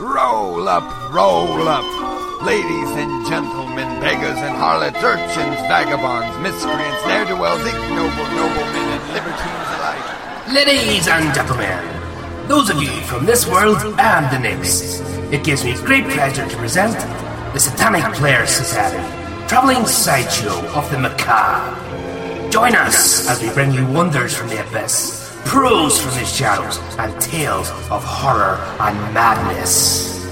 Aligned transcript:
Roll 0.00 0.68
up, 0.68 1.12
roll 1.12 1.68
up. 1.68 2.42
Ladies 2.42 2.90
and 2.98 3.24
gentlemen, 3.28 4.00
beggars 4.00 4.38
and 4.38 4.56
harlots, 4.56 4.98
urchins, 4.98 5.56
vagabonds, 5.70 6.36
miscreants, 6.42 7.06
ne'er-do-wells, 7.06 7.64
ignoble 7.64 8.26
noblemen, 8.34 8.88
and 8.90 9.12
libertines 9.14 9.68
alike. 9.78 10.52
Ladies 10.52 11.06
and 11.06 11.32
gentlemen, 11.32 12.48
those 12.48 12.70
of 12.70 12.82
you 12.82 12.90
from 13.02 13.24
this 13.24 13.46
world 13.46 13.78
and 14.00 14.26
the 14.34 14.38
next, 14.40 15.00
it 15.32 15.44
gives 15.44 15.64
me 15.64 15.74
great 15.74 16.08
pleasure 16.08 16.48
to 16.48 16.56
present 16.56 16.98
the 17.52 17.60
Satanic 17.60 18.02
Players 18.14 18.50
Society, 18.50 18.98
traveling 19.46 19.86
sideshow 19.86 20.58
of 20.74 20.90
the 20.90 20.98
macabre. 20.98 22.50
Join 22.50 22.74
us 22.74 23.28
as 23.28 23.40
we 23.40 23.48
bring 23.54 23.70
you 23.70 23.86
wonders 23.86 24.36
from 24.36 24.48
the 24.48 24.60
abyss 24.66 25.23
Prose 25.44 26.00
from 26.00 26.14
the 26.14 26.24
shadows, 26.24 26.78
and 26.98 27.20
tales 27.20 27.70
of 27.90 28.02
horror 28.02 28.56
and 28.80 29.14
madness. 29.14 30.24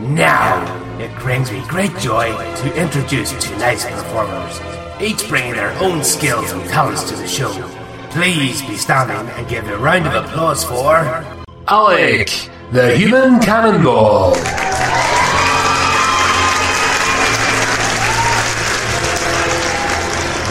Now, 0.00 0.98
it 0.98 1.14
brings 1.20 1.50
me 1.50 1.62
great 1.66 1.96
joy 1.98 2.30
to 2.32 2.80
introduce 2.80 3.32
tonight's 3.42 3.84
performers, 3.84 4.60
each 5.00 5.28
bringing 5.28 5.54
their 5.54 5.72
own 5.78 6.04
skills 6.04 6.52
and 6.52 6.62
talents 6.68 7.04
to 7.04 7.16
the 7.16 7.26
show. 7.26 7.52
Please 8.10 8.60
be 8.62 8.76
standing 8.76 9.32
and 9.34 9.48
give 9.48 9.66
a 9.68 9.78
round 9.78 10.06
of 10.06 10.14
applause 10.14 10.64
for 10.64 11.24
Alec, 11.68 12.50
the 12.72 12.96
human 12.96 13.40
cannonball. 13.40 14.34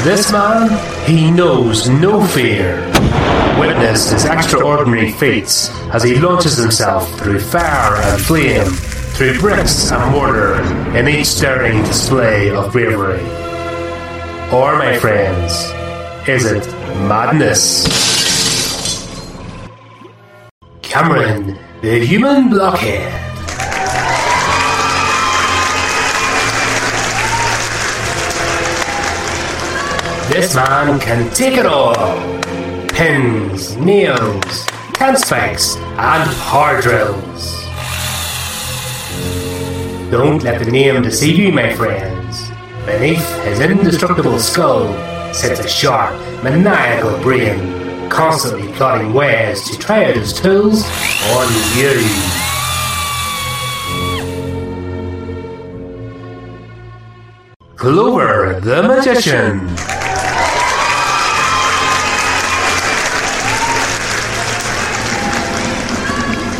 This 0.03 0.31
man, 0.31 1.05
he 1.05 1.29
knows 1.29 1.89
no 1.89 2.25
fear. 2.25 2.88
Witness 3.59 4.11
his 4.11 4.23
extraordinary 4.23 5.11
feats 5.11 5.69
as 5.93 6.01
he 6.01 6.15
launches 6.15 6.55
himself 6.55 7.13
through 7.19 7.41
fire 7.41 8.01
and 8.03 8.21
flame, 8.21 8.65
through 8.65 9.37
bricks 9.37 9.91
and 9.91 10.11
mortar, 10.13 10.61
in 10.97 11.09
each 11.09 11.25
stirring 11.25 11.83
display 11.83 12.51
of 12.51 12.71
bravery. 12.71 13.19
Or, 14.53 14.77
my 14.77 14.97
friends, 14.97 15.51
is 16.25 16.45
it 16.45 16.65
madness? 17.09 17.83
Cameron, 20.81 21.59
the 21.81 22.05
human 22.05 22.49
blockhead. 22.49 23.11
This 30.31 30.55
man 30.55 30.99
can 31.01 31.29
take 31.33 31.57
it 31.57 31.65
all. 31.65 32.28
Pins, 32.99 33.77
nails, 33.77 34.65
tent 34.91 35.17
spikes, 35.19 35.77
and 35.77 36.29
hard 36.31 36.83
drills. 36.83 37.63
Don't 40.11 40.43
let 40.43 40.61
the 40.61 40.69
name 40.69 41.01
deceive 41.01 41.39
you, 41.39 41.53
my 41.53 41.73
friends. 41.73 42.49
Beneath 42.85 43.25
his 43.45 43.61
indestructible 43.61 44.37
skull 44.37 44.93
sits 45.33 45.61
a 45.61 45.67
sharp, 45.69 46.13
maniacal 46.43 47.17
brain, 47.21 48.09
constantly 48.09 48.67
plotting 48.73 49.13
ways 49.13 49.63
to 49.69 49.79
try 49.79 50.03
out 50.03 50.15
his 50.17 50.33
tools 50.33 50.83
on 51.37 51.47
you. 51.77 52.03
Clover 57.77 58.59
the 58.59 58.83
Magician. 58.83 60.08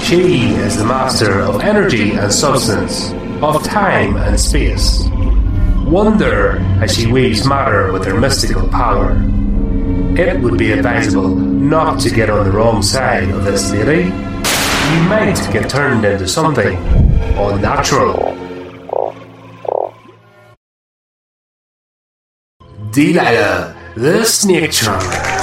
She 0.09 0.55
is 0.55 0.75
the 0.75 0.85
master 0.85 1.39
of 1.39 1.61
energy 1.61 2.13
and 2.13 2.33
substance, 2.33 3.11
of 3.43 3.63
time 3.63 4.17
and 4.17 4.39
space. 4.39 5.07
Wonder 5.85 6.57
as 6.81 6.95
she 6.95 7.05
weaves 7.05 7.45
matter 7.45 7.91
with 7.91 8.05
her 8.05 8.19
mystical 8.19 8.67
power. 8.69 9.11
It 10.17 10.41
would 10.41 10.57
be 10.57 10.71
advisable 10.71 11.27
not 11.27 11.99
to 11.99 12.09
get 12.09 12.31
on 12.31 12.43
the 12.43 12.51
wrong 12.51 12.81
side 12.81 13.29
of 13.29 13.43
this 13.43 13.71
lady. 13.71 14.05
You 14.05 15.01
might 15.07 15.37
get 15.53 15.69
turned 15.69 16.03
into 16.03 16.27
something 16.27 16.75
unnatural. 17.37 18.35
Delilah, 22.89 23.75
the 23.95 24.25
snake 24.25 24.71
charmer. 24.71 25.38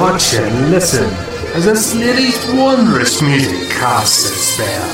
Watch 0.00 0.32
and 0.32 0.70
listen 0.70 1.04
as 1.54 1.66
this 1.66 1.94
lady's 1.94 2.42
wondrous 2.54 3.20
music 3.20 3.68
casts 3.68 4.30
its 4.30 4.40
spell. 4.40 4.88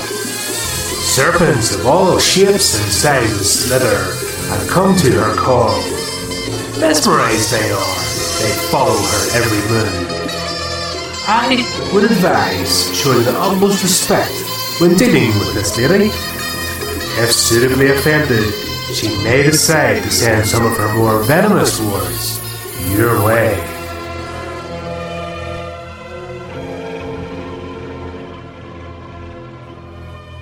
Serpents 1.15 1.77
of 1.77 1.87
all 1.87 2.19
shapes 2.19 2.75
and 2.83 2.91
sizes 2.91 3.69
slither 3.69 4.03
and 4.51 4.69
come 4.69 4.97
to 4.97 5.13
her 5.13 5.37
call. 5.37 5.79
Mesmerized 6.81 7.53
they 7.53 7.71
are, 7.71 7.99
they 8.43 8.53
follow 8.69 8.97
her 8.97 9.39
every 9.39 9.63
move. 9.71 10.11
I 11.29 11.63
would 11.95 12.03
advise 12.03 12.93
showing 12.93 13.23
the 13.23 13.39
utmost 13.39 13.85
respect 13.85 14.35
when 14.81 14.97
dealing 14.97 15.29
with 15.39 15.55
this 15.55 15.79
lady. 15.79 16.11
If 17.23 17.31
suitably 17.31 17.91
offended, 17.91 18.53
she 18.93 19.07
may 19.23 19.45
decide 19.45 20.03
to 20.03 20.11
send 20.11 20.47
some 20.47 20.67
of 20.67 20.77
her 20.77 20.93
more 20.99 21.23
venomous 21.23 21.81
words 21.81 22.41
your 22.91 23.25
way. 23.25 23.76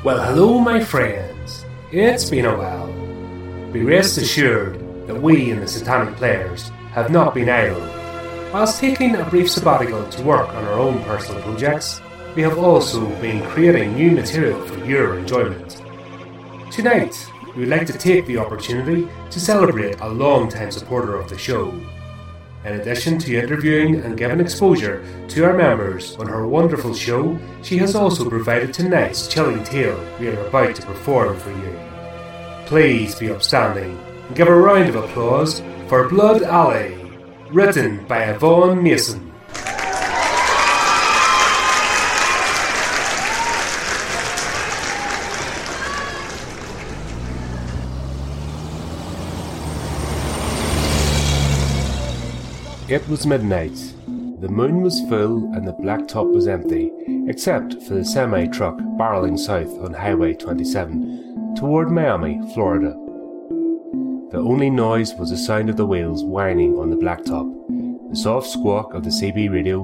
Well, 0.05 0.23
hello, 0.23 0.59
my 0.59 0.85
friends. 0.85 1.65
It's 1.91 2.29
been 2.29 2.45
a 2.45 2.55
while. 2.55 2.93
Be 3.73 3.83
rest 3.83 4.19
assured 4.19 4.79
that 5.07 5.19
we 5.19 5.51
in 5.51 5.61
the 5.61 5.67
Satanic 5.67 6.15
Players 6.17 6.69
have 6.93 7.11
not 7.11 7.33
been 7.33 7.49
idle. 7.49 7.81
Whilst 8.53 8.79
taking 8.79 9.15
a 9.15 9.25
brief 9.25 9.51
sabbatical 9.51 10.07
to 10.07 10.23
work 10.23 10.51
on 10.51 10.65
our 10.67 10.75
own 10.75 11.03
personal 11.05 11.41
projects, 11.41 12.03
we 12.37 12.43
have 12.43 12.59
also 12.59 13.09
been 13.23 13.43
creating 13.49 13.95
new 13.95 14.11
material 14.11 14.61
for 14.67 14.85
your 14.85 15.19
enjoyment. 15.19 15.83
Tonight, 16.71 17.27
we 17.55 17.61
would 17.61 17.71
like 17.71 17.87
to 17.87 17.97
take 17.97 18.27
the 18.27 18.37
opportunity 18.37 19.09
to 19.31 19.41
celebrate 19.41 19.99
a 20.01 20.09
long-time 20.09 20.71
supporter 20.71 21.17
of 21.17 21.31
the 21.31 21.39
show. 21.39 21.73
In 22.65 22.81
addition 22.81 23.19
to 23.19 23.37
interviewing 23.37 23.97
and 23.97 24.17
giving 24.17 24.41
exposure 24.41 25.05
to 25.29 25.45
our 25.45 25.53
members 25.53 26.17
on 26.17 26.27
her 26.27 26.47
wonderful 26.47 26.95
show, 26.95 27.39
she 27.63 27.77
has 27.77 27.95
also 27.95 28.27
provided 28.29 28.73
tonight's 28.73 29.29
chilling 29.29 29.63
tale 29.65 30.03
we 30.19 30.29
are 30.29 30.47
about 30.47 30.75
to 30.77 30.87
perform 30.87 31.39
for 31.39 31.51
you. 31.51 31.79
Please 32.65 33.15
be 33.17 33.31
upstanding 33.31 33.99
and 34.27 34.35
give 34.35 34.49
a 34.49 34.55
round 34.55 34.89
of 34.89 34.97
applause 34.97 35.61
for 35.89 36.09
Blood 36.09 36.43
Alley, 36.43 36.97
written 37.51 38.03
by 38.07 38.31
Yvonne 38.31 38.83
Mason. 38.83 39.24
It 52.87 53.09
was 53.09 53.27
midnight. 53.27 53.95
The 54.41 54.49
moon 54.51 54.83
was 54.83 55.01
full 55.09 55.51
and 55.55 55.67
the 55.67 55.73
blacktop 55.73 56.31
was 56.31 56.47
empty, 56.47 56.93
except 57.27 57.83
for 57.83 57.95
the 57.95 58.05
semi 58.05 58.47
truck 58.49 58.77
barreling 58.77 59.39
south 59.39 59.79
on 59.79 59.95
Highway 59.95 60.35
27 60.35 61.55
toward 61.57 61.91
Miami, 61.91 62.43
Florida. 62.53 62.91
The 64.33 64.39
only 64.39 64.69
noise 64.69 65.15
was 65.15 65.31
the 65.31 65.39
sound 65.39 65.71
of 65.71 65.79
the 65.79 65.87
wheels 65.87 66.25
whining 66.25 66.77
on 66.79 66.91
the 66.91 66.97
blacktop, 66.97 68.11
the 68.11 68.17
soft 68.17 68.49
squawk 68.49 68.93
of 68.93 69.03
the 69.03 69.09
CB 69.09 69.51
radio, 69.51 69.81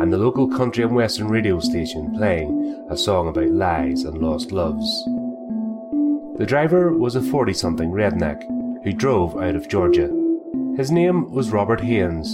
and 0.00 0.12
the 0.12 0.18
local 0.18 0.48
country 0.48 0.82
and 0.82 0.96
western 0.96 1.28
radio 1.28 1.60
station 1.60 2.12
playing 2.16 2.84
a 2.90 2.96
song 2.96 3.28
about 3.28 3.50
lies 3.50 4.02
and 4.02 4.18
lost 4.18 4.50
loves. 4.50 5.04
The 6.36 6.46
driver 6.48 6.92
was 6.98 7.14
a 7.14 7.22
40 7.22 7.54
something 7.54 7.92
redneck 7.92 8.42
who 8.82 8.92
drove 8.92 9.40
out 9.40 9.54
of 9.54 9.68
Georgia. 9.68 10.19
His 10.76 10.90
name 10.90 11.30
was 11.30 11.50
Robert 11.50 11.80
Haynes, 11.80 12.32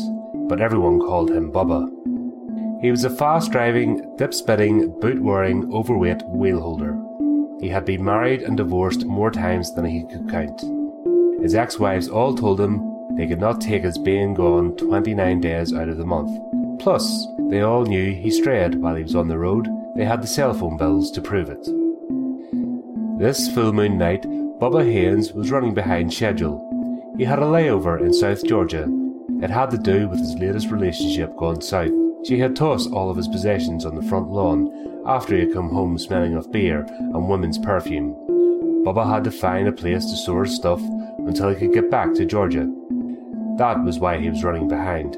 but 0.49 0.61
everyone 0.61 1.01
called 1.01 1.31
him 1.31 1.51
Bubba. 1.51 1.91
He 2.83 2.91
was 2.91 3.05
a 3.05 3.11
fast 3.11 3.51
driving, 3.51 4.15
dip 4.17 4.35
spitting, 4.35 4.99
boot 5.01 5.21
wearing, 5.21 5.73
overweight 5.73 6.23
wheel 6.27 6.61
holder. 6.61 6.97
He 7.61 7.69
had 7.69 7.87
been 7.87 8.05
married 8.05 8.43
and 8.43 8.57
divorced 8.57 9.07
more 9.07 9.31
times 9.31 9.75
than 9.75 9.87
he 9.87 10.05
could 10.05 10.29
count. 10.29 10.61
His 11.43 11.55
ex 11.55 11.79
wives 11.79 12.09
all 12.09 12.37
told 12.37 12.61
him 12.61 13.17
they 13.17 13.27
could 13.27 13.41
not 13.41 13.61
take 13.61 13.83
his 13.83 13.99
being 13.99 14.35
gone 14.35 14.77
29 14.77 15.41
days 15.41 15.73
out 15.73 15.89
of 15.89 15.97
the 15.97 16.05
month. 16.05 16.39
Plus, 16.79 17.27
they 17.49 17.63
all 17.63 17.85
knew 17.85 18.13
he 18.13 18.31
strayed 18.31 18.75
while 18.77 18.95
he 18.95 19.03
was 19.03 19.17
on 19.17 19.29
the 19.29 19.39
road, 19.39 19.67
they 19.97 20.05
had 20.05 20.23
the 20.23 20.27
cell 20.27 20.53
phone 20.53 20.77
bills 20.77 21.11
to 21.13 21.23
prove 21.23 21.49
it. 21.49 21.65
This 23.19 23.49
full 23.55 23.73
moon 23.73 23.97
night, 23.97 24.23
Bubba 24.61 24.85
Haynes 24.85 25.33
was 25.33 25.51
running 25.51 25.73
behind 25.73 26.13
schedule. 26.13 26.76
He 27.19 27.25
had 27.25 27.39
a 27.39 27.47
layover 27.47 27.99
in 28.01 28.13
South 28.13 28.45
Georgia. 28.45 28.87
It 29.43 29.49
had 29.49 29.71
to 29.71 29.79
do 29.79 30.07
with 30.07 30.19
his 30.19 30.35
latest 30.35 30.71
relationship 30.71 31.35
gone 31.37 31.63
south. 31.63 31.93
She 32.27 32.39
had 32.39 32.55
tossed 32.55 32.91
all 32.91 33.09
of 33.09 33.17
his 33.17 33.29
possessions 33.29 33.87
on 33.87 33.95
the 33.95 34.07
front 34.07 34.31
lawn 34.31 35.03
after 35.07 35.35
he 35.35 35.41
had 35.41 35.55
come 35.55 35.71
home 35.71 35.97
smelling 35.97 36.35
of 36.35 36.53
beer 36.53 36.85
and 36.89 37.29
women's 37.29 37.59
perfume. 37.59 38.15
Bubba 38.85 39.09
had 39.09 39.25
to 39.25 39.31
find 39.31 39.67
a 39.67 39.73
place 39.73 40.05
to 40.05 40.17
store 40.17 40.45
his 40.45 40.55
stuff 40.55 40.81
until 41.21 41.49
he 41.49 41.57
could 41.57 41.73
get 41.73 41.91
back 41.91 42.13
to 42.15 42.27
Georgia. 42.27 42.71
That 43.57 43.83
was 43.83 43.99
why 43.99 44.19
he 44.19 44.29
was 44.29 44.45
running 44.45 44.69
behind. 44.69 45.15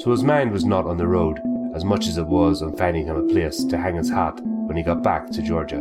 So 0.00 0.12
his 0.12 0.22
mind 0.22 0.52
was 0.52 0.64
not 0.64 0.86
on 0.86 0.96
the 0.96 1.08
road 1.08 1.40
as 1.74 1.84
much 1.84 2.06
as 2.06 2.18
it 2.18 2.26
was 2.26 2.62
on 2.62 2.76
finding 2.76 3.06
him 3.06 3.16
a 3.16 3.32
place 3.32 3.64
to 3.64 3.78
hang 3.78 3.96
his 3.96 4.10
hat 4.10 4.40
when 4.44 4.76
he 4.76 4.84
got 4.84 5.02
back 5.02 5.28
to 5.30 5.42
Georgia. 5.42 5.80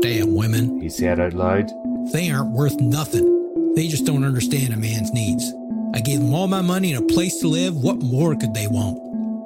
Damn 0.00 0.34
women. 0.34 0.80
He 0.80 0.88
said 0.88 1.20
out 1.20 1.32
loud. 1.32 1.70
They 2.12 2.30
aren't 2.30 2.50
worth 2.50 2.80
nothing. 2.80 3.35
They 3.76 3.88
just 3.88 4.06
don't 4.06 4.24
understand 4.24 4.72
a 4.72 4.76
man's 4.78 5.12
needs. 5.12 5.52
I 5.92 6.00
gave 6.00 6.20
them 6.20 6.32
all 6.32 6.46
my 6.46 6.62
money 6.62 6.94
and 6.94 7.04
a 7.04 7.14
place 7.14 7.40
to 7.40 7.48
live. 7.48 7.76
What 7.76 7.98
more 7.98 8.34
could 8.34 8.54
they 8.54 8.66
want? 8.66 8.98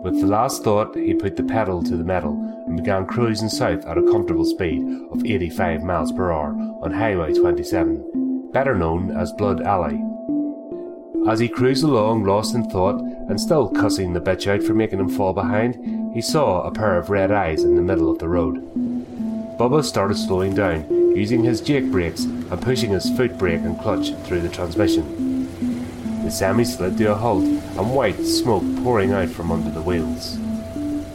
With 0.04 0.20
the 0.20 0.28
last 0.28 0.62
thought, 0.62 0.94
he 0.94 1.14
put 1.14 1.34
the 1.34 1.42
pedal 1.42 1.82
to 1.82 1.96
the 1.96 2.04
metal 2.04 2.38
and 2.68 2.76
began 2.76 3.06
cruising 3.06 3.48
south 3.48 3.84
at 3.86 3.98
a 3.98 4.02
comfortable 4.04 4.44
speed 4.44 4.84
of 5.10 5.26
85 5.26 5.82
miles 5.82 6.12
per 6.12 6.30
hour 6.30 6.54
on 6.80 6.92
Highway 6.92 7.34
27, 7.34 8.50
better 8.52 8.76
known 8.76 9.10
as 9.10 9.32
Blood 9.32 9.62
Alley. 9.62 10.00
As 11.28 11.40
he 11.40 11.48
cruised 11.48 11.82
along, 11.82 12.22
lost 12.22 12.54
in 12.54 12.70
thought, 12.70 13.00
and 13.00 13.40
still 13.40 13.68
cussing 13.68 14.12
the 14.12 14.20
bitch 14.20 14.46
out 14.46 14.62
for 14.62 14.74
making 14.74 15.00
him 15.00 15.08
fall 15.08 15.32
behind, 15.32 16.14
he 16.14 16.22
saw 16.22 16.62
a 16.62 16.70
pair 16.70 16.96
of 16.96 17.10
red 17.10 17.32
eyes 17.32 17.64
in 17.64 17.74
the 17.74 17.82
middle 17.82 18.08
of 18.08 18.20
the 18.20 18.28
road. 18.28 18.64
Bubba 19.60 19.84
started 19.84 20.16
slowing 20.16 20.54
down, 20.54 20.86
using 21.14 21.44
his 21.44 21.60
jake 21.60 21.90
brakes 21.90 22.24
and 22.24 22.62
pushing 22.62 22.92
his 22.92 23.14
foot 23.14 23.36
brake 23.36 23.60
and 23.60 23.78
clutch 23.78 24.14
through 24.24 24.40
the 24.40 24.48
transmission. 24.48 26.24
The 26.24 26.30
semi 26.30 26.64
slid 26.64 26.96
to 26.96 27.12
a 27.12 27.14
halt 27.14 27.44
and 27.44 27.94
white 27.94 28.24
smoke 28.24 28.62
pouring 28.82 29.12
out 29.12 29.28
from 29.28 29.52
under 29.52 29.70
the 29.70 29.82
wheels. 29.82 30.38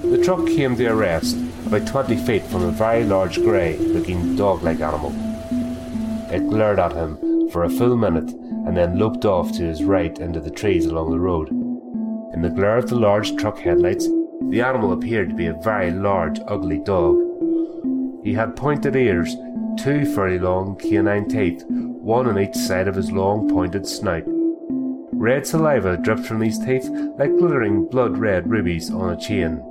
The 0.04 0.22
truck 0.24 0.46
came 0.46 0.76
to 0.76 0.86
a 0.86 0.94
rest 0.94 1.36
about 1.66 1.88
20 1.88 2.18
feet 2.18 2.44
from 2.44 2.62
a 2.62 2.70
very 2.70 3.04
large 3.04 3.38
grey 3.38 3.78
looking 3.78 4.36
dog 4.36 4.62
like 4.62 4.80
animal. 4.80 5.12
It 6.32 6.48
glared 6.48 6.78
at 6.78 6.94
him 6.94 7.50
for 7.50 7.64
a 7.64 7.70
full 7.72 7.98
minute 7.98 8.30
and 8.30 8.78
then 8.78 9.00
looked 9.00 9.26
off 9.26 9.54
to 9.54 9.64
his 9.64 9.84
right 9.84 10.16
into 10.20 10.40
the 10.40 10.52
trees 10.52 10.86
along 10.86 11.10
the 11.10 11.20
road. 11.20 11.50
In 12.36 12.44
the 12.44 12.52
glare 12.52 12.78
of 12.78 12.90
the 12.90 12.96
large 12.96 13.36
truck 13.38 13.58
headlights, 13.58 14.08
the 14.50 14.62
animal 14.62 14.94
appeared 14.94 15.30
to 15.30 15.36
be 15.36 15.48
a 15.48 15.60
very 15.64 15.90
large, 15.90 16.40
ugly 16.46 16.78
dog. 16.78 17.35
He 18.26 18.34
had 18.34 18.56
pointed 18.56 18.96
ears, 18.96 19.36
two 19.78 20.04
fairly 20.16 20.40
long 20.40 20.78
canine 20.78 21.30
teeth, 21.30 21.64
one 21.70 22.26
on 22.26 22.40
each 22.40 22.56
side 22.56 22.88
of 22.88 22.96
his 22.96 23.12
long 23.12 23.48
pointed 23.48 23.86
snout. 23.86 24.24
Red 24.26 25.46
saliva 25.46 25.96
dripped 25.98 26.26
from 26.26 26.40
these 26.40 26.58
teeth 26.58 26.90
like 27.20 27.38
glittering 27.38 27.86
blood 27.86 28.18
red 28.18 28.50
rubies 28.50 28.90
on 28.90 29.14
a 29.14 29.16
chain. 29.16 29.62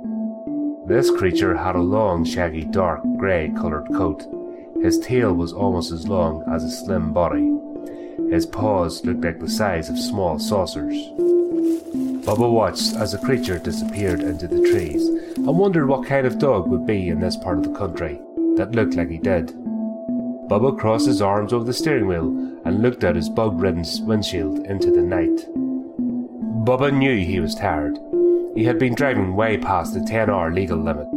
This 0.87 1.11
creature 1.11 1.57
had 1.57 1.75
a 1.75 1.81
long, 1.81 2.23
shaggy, 2.23 2.63
dark 2.63 3.01
grey 3.17 3.51
coloured 3.57 3.89
coat. 3.89 4.23
His 4.81 4.99
tail 4.99 5.33
was 5.33 5.51
almost 5.51 5.91
as 5.91 6.07
long 6.07 6.41
as 6.49 6.63
his 6.63 6.79
slim 6.79 7.11
body. 7.11 7.51
His 8.31 8.45
paws 8.45 9.03
looked 9.03 9.25
like 9.25 9.41
the 9.41 9.49
size 9.49 9.89
of 9.89 9.99
small 9.99 10.39
saucers. 10.39 10.95
Bubba 12.25 12.49
watched 12.49 12.95
as 12.95 13.11
the 13.11 13.17
creature 13.17 13.59
disappeared 13.59 14.21
into 14.21 14.47
the 14.47 14.65
trees 14.69 15.05
and 15.35 15.59
wondered 15.59 15.87
what 15.87 16.07
kind 16.07 16.25
of 16.25 16.39
dog 16.39 16.69
would 16.69 16.85
be 16.85 17.09
in 17.09 17.19
this 17.19 17.35
part 17.35 17.57
of 17.57 17.65
the 17.65 17.77
country 17.77 18.21
that 18.57 18.73
looked 18.73 18.95
like 18.95 19.09
he 19.09 19.17
did. 19.17 19.47
Bubba 20.47 20.77
crossed 20.77 21.07
his 21.07 21.21
arms 21.21 21.53
over 21.53 21.65
the 21.65 21.73
steering 21.73 22.07
wheel 22.07 22.27
and 22.65 22.81
looked 22.81 23.03
out 23.03 23.15
his 23.15 23.29
bug 23.29 23.59
ridden 23.59 23.83
windshield 24.01 24.59
into 24.67 24.91
the 24.91 25.01
night. 25.01 25.47
Bubba 26.65 26.91
knew 26.91 27.17
he 27.17 27.39
was 27.39 27.55
tired. 27.55 27.97
He 28.55 28.63
had 28.63 28.79
been 28.79 28.95
driving 28.95 29.35
way 29.35 29.57
past 29.57 29.93
the 29.93 30.01
10 30.01 30.29
hour 30.29 30.51
legal 30.51 30.77
limit. 30.77 31.07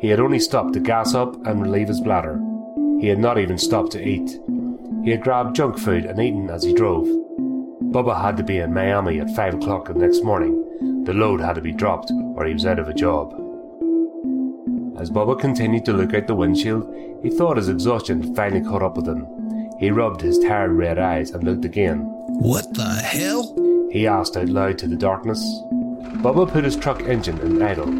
He 0.00 0.08
had 0.08 0.20
only 0.20 0.38
stopped 0.38 0.74
to 0.74 0.80
gas 0.80 1.14
up 1.14 1.34
and 1.46 1.62
relieve 1.62 1.88
his 1.88 2.00
bladder. 2.00 2.40
He 3.00 3.08
had 3.08 3.18
not 3.18 3.38
even 3.38 3.56
stopped 3.56 3.92
to 3.92 4.02
eat. 4.02 4.38
He 5.04 5.10
had 5.10 5.22
grabbed 5.22 5.56
junk 5.56 5.78
food 5.78 6.04
and 6.04 6.20
eaten 6.20 6.50
as 6.50 6.64
he 6.64 6.74
drove. 6.74 7.06
Bubba 7.92 8.20
had 8.20 8.36
to 8.36 8.42
be 8.42 8.58
in 8.58 8.74
Miami 8.74 9.20
at 9.20 9.30
5 9.30 9.54
o'clock 9.54 9.86
the 9.86 9.94
next 9.94 10.24
morning. 10.24 11.04
The 11.04 11.14
load 11.14 11.40
had 11.40 11.54
to 11.54 11.60
be 11.60 11.72
dropped 11.72 12.10
or 12.34 12.44
he 12.44 12.52
was 12.52 12.66
out 12.66 12.78
of 12.78 12.88
a 12.88 12.94
job. 12.94 13.45
As 14.98 15.10
Bubba 15.10 15.38
continued 15.38 15.84
to 15.84 15.92
look 15.92 16.14
out 16.14 16.26
the 16.26 16.34
windshield, 16.34 16.90
he 17.22 17.28
thought 17.28 17.58
his 17.58 17.68
exhaustion 17.68 18.34
finally 18.34 18.62
caught 18.62 18.82
up 18.82 18.96
with 18.96 19.06
him. 19.06 19.26
He 19.78 19.90
rubbed 19.90 20.22
his 20.22 20.38
tired 20.38 20.72
red 20.72 20.98
eyes 20.98 21.32
and 21.32 21.44
looked 21.44 21.66
again. 21.66 21.98
What 22.28 22.72
the 22.72 22.84
hell? 22.84 23.54
He 23.90 24.06
asked 24.06 24.38
out 24.38 24.48
loud 24.48 24.78
to 24.78 24.88
the 24.88 24.96
darkness. 24.96 25.40
Bubba 26.22 26.50
put 26.50 26.64
his 26.64 26.76
truck 26.76 27.02
engine 27.02 27.38
in 27.40 27.60
idle, 27.60 27.90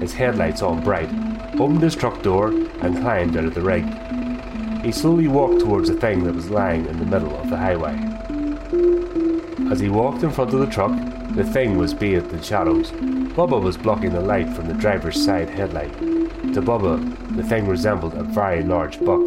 his 0.00 0.12
headlights 0.12 0.60
on 0.60 0.82
bright, 0.82 1.08
opened 1.54 1.82
his 1.82 1.94
truck 1.94 2.20
door, 2.22 2.48
and 2.48 2.98
climbed 2.98 3.36
out 3.36 3.44
of 3.44 3.54
the 3.54 3.62
rig. 3.62 3.84
He 4.84 4.90
slowly 4.90 5.28
walked 5.28 5.60
towards 5.60 5.88
the 5.88 6.00
thing 6.00 6.24
that 6.24 6.34
was 6.34 6.50
lying 6.50 6.86
in 6.86 6.98
the 6.98 7.06
middle 7.06 7.36
of 7.36 7.48
the 7.48 7.56
highway. 7.56 7.96
As 9.70 9.78
he 9.78 9.88
walked 9.88 10.24
in 10.24 10.30
front 10.30 10.52
of 10.52 10.58
the 10.58 10.66
truck, 10.66 10.90
the 11.36 11.44
thing 11.44 11.78
was 11.78 11.94
bathed 11.94 12.32
in 12.32 12.42
shadows. 12.42 12.90
Bubba 12.90 13.62
was 13.62 13.76
blocking 13.76 14.12
the 14.12 14.20
light 14.20 14.48
from 14.48 14.66
the 14.66 14.74
driver's 14.74 15.24
side 15.24 15.48
headlight. 15.48 15.94
To 16.54 16.62
Bubba, 16.62 17.36
the 17.36 17.42
thing 17.44 17.68
resembled 17.68 18.14
a 18.14 18.24
very 18.24 18.62
large 18.62 18.98
buck. 19.04 19.20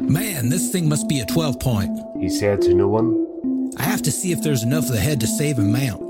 Man, 0.00 0.48
this 0.48 0.72
thing 0.72 0.88
must 0.88 1.08
be 1.08 1.20
a 1.20 1.26
12 1.26 1.60
point. 1.60 2.00
He 2.20 2.28
said 2.28 2.62
to 2.62 2.74
no 2.74 2.88
one. 2.88 3.70
I 3.76 3.82
have 3.82 4.02
to 4.02 4.10
see 4.10 4.32
if 4.32 4.42
there's 4.42 4.64
enough 4.64 4.86
of 4.86 4.92
the 4.92 5.00
head 5.00 5.20
to 5.20 5.26
save 5.26 5.58
and 5.58 5.72
mount. 5.72 6.02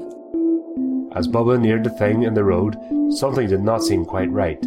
As 1.17 1.29
Bubba 1.29 1.61
neared 1.61 1.85
the 1.85 1.91
thing 1.91 2.23
in 2.23 2.35
the 2.35 2.45
road, 2.45 2.77
something 3.11 3.49
did 3.49 3.63
not 3.63 3.83
seem 3.83 4.05
quite 4.05 4.31
right. 4.31 4.61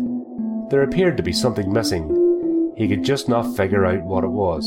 There 0.69 0.83
appeared 0.83 1.17
to 1.17 1.23
be 1.23 1.33
something 1.33 1.71
missing, 1.71 2.73
he 2.77 2.87
could 2.87 3.03
just 3.03 3.27
not 3.27 3.57
figure 3.57 3.85
out 3.85 4.03
what 4.03 4.23
it 4.23 4.29
was. 4.29 4.63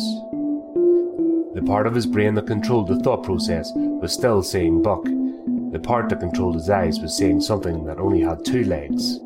The 1.54 1.62
part 1.64 1.86
of 1.86 1.94
his 1.94 2.06
brain 2.06 2.34
that 2.34 2.46
controlled 2.48 2.88
the 2.88 2.98
thought 2.98 3.22
process 3.22 3.70
was 3.74 4.12
still 4.12 4.42
saying 4.42 4.82
Buck. 4.82 5.04
The 5.04 5.80
part 5.80 6.08
that 6.08 6.20
controlled 6.20 6.56
his 6.56 6.68
eyes 6.68 6.98
was 6.98 7.16
saying 7.16 7.42
something 7.42 7.84
that 7.84 7.98
only 7.98 8.20
had 8.20 8.44
two 8.44 8.64
legs. 8.64 9.20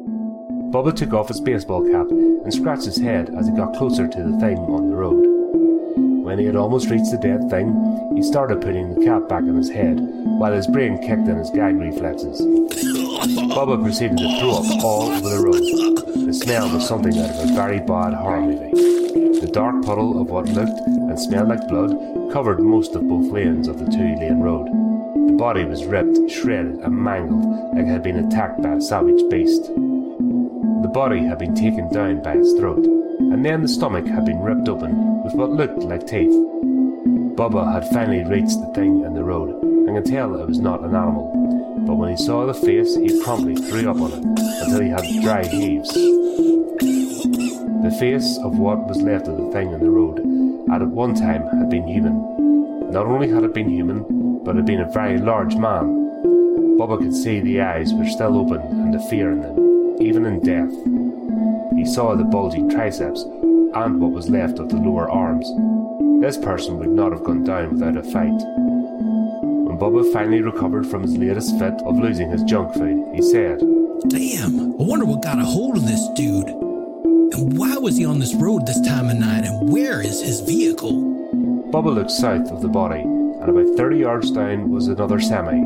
Bubba 0.75 0.93
took 0.93 1.13
off 1.13 1.29
his 1.29 1.41
baseball 1.41 1.89
cap 1.89 2.11
and 2.11 2.53
scratched 2.53 2.87
his 2.87 3.01
head 3.01 3.33
as 3.39 3.47
he 3.47 3.55
got 3.55 3.77
closer 3.77 4.09
to 4.09 4.23
the 4.25 4.37
thing 4.41 4.59
on 4.59 4.91
the 4.91 4.97
road. 4.97 5.23
When 6.25 6.37
he 6.37 6.47
had 6.47 6.57
almost 6.57 6.91
reached 6.91 7.13
the 7.13 7.17
dead 7.17 7.49
thing, 7.49 7.71
he 8.17 8.25
started 8.25 8.61
putting 8.61 8.93
the 8.93 9.05
cap 9.05 9.29
back 9.29 9.45
on 9.45 9.55
his 9.55 9.71
head, 9.71 10.01
while 10.01 10.53
his 10.53 10.67
brain 10.67 10.99
kicked 10.99 11.29
in 11.29 11.37
his 11.37 11.51
gag 11.51 11.77
reflexes. 11.77 12.41
Bubba 13.55 13.85
proceeded 13.85 14.19
to 14.19 14.41
throw 14.41 14.51
up 14.51 14.85
all 14.85 15.13
over 15.13 15.29
the 15.29 15.43
road. 15.45 16.27
The 16.27 16.35
smell 16.35 16.69
was 16.69 16.89
something 16.89 17.17
out 17.19 17.31
of 17.31 17.51
a 17.51 17.55
very 17.55 17.79
bad 17.79 18.15
horror 18.15 18.41
movie. 18.41 19.41
The 19.43 19.53
dark 19.53 19.85
puddle 19.85 20.21
of 20.21 20.29
what 20.31 20.49
looked 20.49 20.81
and 20.89 21.21
smelled 21.21 21.51
like 21.51 21.69
blood 21.69 22.33
covered 22.33 22.59
most 22.59 22.97
of 22.97 23.09
both 23.09 23.31
lanes 23.31 23.69
of 23.69 23.79
the 23.79 23.93
two 23.93 24.17
lane 24.17 24.41
road. 24.41 24.67
The 24.67 25.37
body 25.39 25.65
was 25.67 25.85
ripped, 25.85 26.29
shredded, 26.29 26.81
and 26.81 26.97
mangled 26.97 27.77
like 27.77 27.85
it 27.85 27.89
had 27.89 28.03
been 28.03 28.27
attacked 28.27 28.61
by 28.61 28.73
a 28.73 28.81
savage 28.81 29.23
beast. 29.31 29.71
The 30.85 30.91
body 30.91 31.25
had 31.25 31.39
been 31.39 31.55
taken 31.55 31.89
down 31.89 32.23
by 32.23 32.35
its 32.35 32.53
throat, 32.53 32.85
and 32.85 33.43
then 33.43 33.63
the 33.63 33.69
stomach 33.69 34.07
had 34.07 34.27
been 34.27 34.43
ripped 34.43 34.69
open 34.69 35.25
with 35.25 35.33
what 35.33 35.51
looked 35.51 35.79
like 35.79 36.07
teeth. 36.07 36.35
Bubba 37.39 37.73
had 37.73 37.89
finally 37.89 38.23
reached 38.23 38.61
the 38.61 38.71
thing 38.75 39.03
in 39.03 39.15
the 39.15 39.25
road 39.25 39.63
and 39.63 39.97
could 39.97 40.05
tell 40.05 40.39
it 40.39 40.47
was 40.47 40.59
not 40.59 40.85
an 40.85 40.95
animal, 40.95 41.33
but 41.87 41.95
when 41.95 42.11
he 42.11 42.19
saw 42.19 42.45
the 42.45 42.53
face, 42.53 42.97
he 42.97 43.19
promptly 43.23 43.55
threw 43.55 43.91
up 43.91 43.97
on 43.97 44.13
it 44.13 44.23
until 44.63 44.83
he 44.83 44.91
had 44.91 45.23
dry 45.23 45.43
heaves. 45.47 45.89
The 45.89 47.97
face 47.99 48.37
of 48.45 48.59
what 48.59 48.87
was 48.87 49.01
left 49.01 49.27
of 49.27 49.39
the 49.39 49.51
thing 49.53 49.73
in 49.73 49.81
the 49.81 49.89
road 49.89 50.19
had 50.69 50.83
at 50.83 50.89
one 50.89 51.15
time 51.15 51.47
had 51.47 51.71
been 51.71 51.89
human. 51.89 52.93
Not 52.93 53.07
only 53.07 53.31
had 53.31 53.43
it 53.43 53.55
been 53.55 53.71
human, 53.71 54.05
but 54.45 54.51
it 54.51 54.57
had 54.57 54.67
been 54.67 54.83
a 54.83 54.93
very 54.93 55.17
large 55.17 55.57
man. 55.57 56.11
Bubba 56.77 56.99
could 56.99 57.15
see 57.15 57.41
the 57.41 57.63
eyes 57.63 57.95
were 57.95 58.05
still 58.05 58.37
open 58.37 58.61
and 58.61 58.93
the 58.93 59.01
fear 59.09 59.33
in 59.33 59.41
them, 59.41 59.64
even 60.01 60.27
in 60.27 60.41
death. 60.41 60.73
He 61.77 61.85
saw 61.85 62.15
the 62.15 62.25
bulging 62.25 62.69
triceps 62.71 63.23
and 63.23 64.01
what 64.01 64.13
was 64.13 64.31
left 64.31 64.59
of 64.59 64.69
the 64.69 64.77
lower 64.77 65.11
arms. 65.11 65.47
This 66.21 66.39
person 66.39 66.79
would 66.79 66.89
not 66.89 67.13
have 67.13 67.25
gone 67.25 67.45
down 67.45 67.73
without 67.73 67.97
a 67.97 68.03
fight. 68.03 68.41
When 69.65 69.79
Bubba 69.79 70.13
finally 70.13 70.41
recovered 70.41 70.87
from 70.87 71.03
his 71.03 71.17
latest 71.17 71.59
fit 71.59 71.75
of 71.83 71.99
losing 71.99 72.31
his 72.31 72.43
junk 72.45 72.73
food, 72.75 73.15
he 73.15 73.23
said, 73.23 73.59
Damn, 74.09 74.73
I 74.81 74.85
wonder 74.85 75.05
what 75.05 75.23
got 75.23 75.39
a 75.39 75.45
hold 75.45 75.77
of 75.77 75.87
this 75.87 76.09
dude. 76.15 76.49
And 76.49 77.59
why 77.59 77.77
was 77.77 77.97
he 77.97 78.05
on 78.05 78.21
this 78.21 78.35
road 78.35 78.67
this 78.67 78.81
time 78.87 79.11
of 79.11 79.17
night, 79.17 79.45
and 79.45 79.73
where 79.73 80.01
is 80.01 80.23
his 80.23 80.41
vehicle? 80.41 80.93
Bubba 81.73 81.93
looked 81.95 82.11
south 82.11 82.51
of 82.51 82.63
the 82.63 82.69
body, 82.69 83.01
and 83.01 83.49
about 83.49 83.77
30 83.77 83.99
yards 83.99 84.31
down 84.31 84.71
was 84.71 84.87
another 84.89 85.21
semi. 85.21 85.59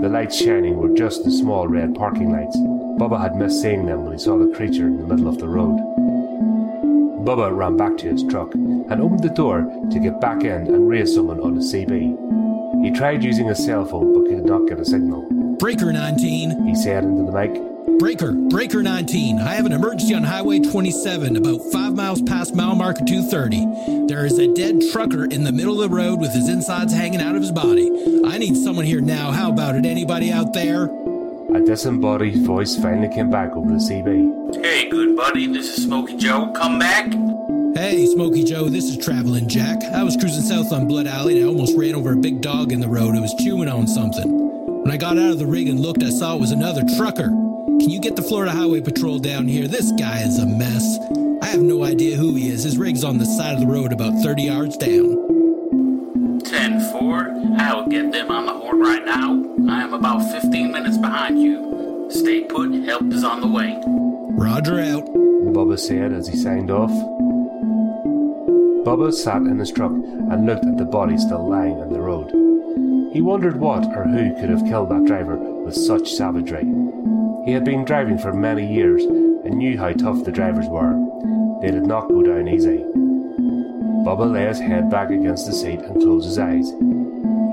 The 0.00 0.08
lights 0.08 0.40
shining 0.40 0.76
were 0.76 0.94
just 0.94 1.24
the 1.24 1.30
small 1.30 1.66
red 1.66 1.94
parking 1.94 2.30
lights. 2.30 2.56
Bubba 2.98 3.20
had 3.20 3.34
missed 3.34 3.60
seeing 3.60 3.86
them 3.86 4.04
when 4.04 4.12
he 4.12 4.18
saw 4.18 4.38
the 4.38 4.54
creature 4.54 4.86
in 4.86 4.98
the 4.98 5.06
middle 5.06 5.28
of 5.28 5.38
the 5.38 5.48
road. 5.48 5.78
Bubba 7.24 7.56
ran 7.56 7.76
back 7.76 7.96
to 7.98 8.08
his 8.08 8.22
truck 8.24 8.54
and 8.54 8.92
opened 9.00 9.22
the 9.22 9.30
door 9.30 9.62
to 9.90 9.98
get 9.98 10.20
back 10.20 10.44
in 10.44 10.68
and 10.68 10.88
raise 10.88 11.14
someone 11.14 11.40
on 11.40 11.56
the 11.56 11.60
CB. 11.60 12.84
He 12.84 12.90
tried 12.92 13.24
using 13.24 13.46
his 13.46 13.64
cell 13.64 13.84
phone 13.84 14.12
but 14.12 14.28
could 14.30 14.44
not 14.44 14.68
get 14.68 14.78
a 14.78 14.84
signal. 14.84 15.22
Breaker 15.58 15.92
19. 15.92 16.66
He 16.66 16.74
said 16.76 17.02
into 17.02 17.24
the 17.24 17.32
mic. 17.32 17.60
Breaker, 17.98 18.32
Breaker 18.32 18.82
19. 18.82 19.38
I 19.40 19.54
have 19.54 19.66
an 19.66 19.72
emergency 19.72 20.14
on 20.14 20.22
Highway 20.22 20.60
27, 20.60 21.36
about 21.36 21.60
five 21.72 21.94
miles 21.94 22.22
past 22.22 22.54
mile 22.54 22.74
marker 22.74 23.04
230. 23.04 24.06
There 24.06 24.24
is 24.26 24.38
a 24.38 24.52
dead 24.54 24.82
trucker 24.92 25.24
in 25.24 25.44
the 25.44 25.52
middle 25.52 25.82
of 25.82 25.90
the 25.90 25.96
road 25.96 26.20
with 26.20 26.32
his 26.32 26.48
insides 26.48 26.92
hanging 26.92 27.20
out 27.20 27.34
of 27.34 27.42
his 27.42 27.52
body. 27.52 27.90
I 28.26 28.38
need 28.38 28.56
someone 28.56 28.84
here 28.84 29.00
now. 29.00 29.32
How 29.32 29.50
about 29.50 29.76
it? 29.76 29.86
Anybody 29.86 30.30
out 30.30 30.52
there? 30.52 30.88
A 31.54 31.60
disembodied 31.60 32.44
voice 32.44 32.74
finally 32.74 33.08
came 33.14 33.30
back 33.30 33.54
over 33.54 33.70
the 33.70 33.76
CB. 33.76 34.56
Hey, 34.64 34.88
good 34.88 35.16
buddy, 35.16 35.46
this 35.46 35.78
is 35.78 35.84
Smokey 35.84 36.16
Joe. 36.16 36.50
Come 36.52 36.80
back. 36.80 37.12
Hey, 37.76 38.06
Smokey 38.06 38.42
Joe, 38.42 38.68
this 38.68 38.86
is 38.86 38.98
Traveling 38.98 39.48
Jack. 39.48 39.80
I 39.84 40.02
was 40.02 40.16
cruising 40.16 40.42
south 40.42 40.72
on 40.72 40.88
Blood 40.88 41.06
Alley 41.06 41.36
and 41.36 41.44
I 41.44 41.48
almost 41.48 41.78
ran 41.78 41.94
over 41.94 42.12
a 42.12 42.16
big 42.16 42.40
dog 42.40 42.72
in 42.72 42.80
the 42.80 42.88
road 42.88 43.14
It 43.14 43.20
was 43.20 43.32
chewing 43.34 43.68
on 43.68 43.86
something. 43.86 44.28
When 44.82 44.90
I 44.90 44.96
got 44.96 45.16
out 45.16 45.30
of 45.30 45.38
the 45.38 45.46
rig 45.46 45.68
and 45.68 45.78
looked, 45.78 46.02
I 46.02 46.10
saw 46.10 46.34
it 46.34 46.40
was 46.40 46.50
another 46.50 46.82
trucker. 46.96 47.28
Can 47.28 47.88
you 47.88 48.00
get 48.00 48.16
the 48.16 48.22
Florida 48.22 48.50
Highway 48.50 48.80
Patrol 48.80 49.20
down 49.20 49.46
here? 49.46 49.68
This 49.68 49.92
guy 49.92 50.22
is 50.22 50.40
a 50.40 50.46
mess. 50.46 50.98
I 51.40 51.46
have 51.46 51.62
no 51.62 51.84
idea 51.84 52.16
who 52.16 52.34
he 52.34 52.48
is. 52.48 52.64
His 52.64 52.78
rig's 52.78 53.04
on 53.04 53.18
the 53.18 53.26
side 53.26 53.54
of 53.54 53.60
the 53.60 53.68
road 53.68 53.92
about 53.92 54.20
30 54.24 54.42
yards 54.42 54.76
down. 54.76 55.23
10 57.14 57.56
4. 57.56 57.60
I'll 57.60 57.86
get 57.86 58.12
them 58.12 58.30
on 58.30 58.46
the 58.46 58.52
horn 58.52 58.80
right 58.80 59.04
now. 59.04 59.32
I 59.72 59.82
am 59.82 59.94
about 59.94 60.20
15 60.30 60.72
minutes 60.72 60.98
behind 60.98 61.40
you. 61.40 62.08
Stay 62.10 62.42
put, 62.44 62.72
help 62.84 63.12
is 63.12 63.24
on 63.24 63.40
the 63.40 63.46
way. 63.46 63.80
Roger 64.36 64.80
out. 64.80 65.04
Bubba 65.54 65.78
said 65.78 66.12
as 66.12 66.26
he 66.26 66.36
signed 66.36 66.70
off. 66.70 66.90
Bubba 68.84 69.12
sat 69.12 69.42
in 69.42 69.58
his 69.58 69.70
truck 69.70 69.92
and 69.92 70.46
looked 70.46 70.64
at 70.64 70.76
the 70.76 70.84
body 70.84 71.16
still 71.16 71.48
lying 71.48 71.80
on 71.80 71.92
the 71.92 72.00
road. 72.00 72.30
He 73.12 73.20
wondered 73.20 73.60
what 73.60 73.84
or 73.96 74.04
who 74.04 74.34
could 74.34 74.50
have 74.50 74.64
killed 74.64 74.88
that 74.90 75.04
driver 75.04 75.36
with 75.36 75.74
such 75.74 76.10
savagery. 76.10 76.64
He 77.44 77.52
had 77.52 77.64
been 77.64 77.84
driving 77.84 78.18
for 78.18 78.32
many 78.32 78.66
years 78.66 79.04
and 79.04 79.56
knew 79.56 79.78
how 79.78 79.92
tough 79.92 80.24
the 80.24 80.32
drivers 80.32 80.66
were. 80.66 80.94
They 81.62 81.70
did 81.70 81.86
not 81.86 82.08
go 82.08 82.22
down 82.22 82.48
easy. 82.48 82.84
Bubba 84.04 84.30
lay 84.30 84.46
his 84.46 84.58
head 84.58 84.90
back 84.90 85.10
against 85.10 85.46
the 85.46 85.52
seat 85.52 85.80
and 85.80 86.02
closed 86.02 86.26
his 86.26 86.38
eyes. 86.38 86.72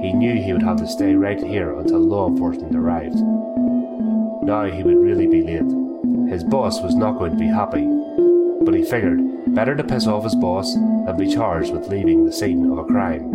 He 0.02 0.14
knew 0.14 0.34
he 0.34 0.52
would 0.52 0.64
have 0.64 0.78
to 0.78 0.88
stay 0.88 1.14
right 1.14 1.40
here 1.40 1.78
until 1.78 2.00
law 2.00 2.28
enforcement 2.28 2.76
arrived. 2.76 3.18
Now 4.44 4.64
he 4.64 4.82
would 4.82 4.98
really 4.98 5.28
be 5.28 5.44
late. 5.44 6.32
His 6.32 6.44
boss 6.44 6.82
was 6.82 6.96
not 6.96 7.20
going 7.20 7.34
to 7.34 7.38
be 7.38 7.46
happy, 7.46 7.88
but 8.66 8.74
he 8.74 8.84
figured 8.84 9.54
better 9.54 9.76
to 9.76 9.84
piss 9.84 10.08
off 10.08 10.24
his 10.24 10.34
boss 10.34 10.74
than 10.74 11.18
be 11.18 11.32
charged 11.32 11.72
with 11.72 11.88
leaving 11.88 12.26
the 12.26 12.34
scene 12.34 12.72
of 12.72 12.80
a 12.80 12.84
crime. 12.84 13.30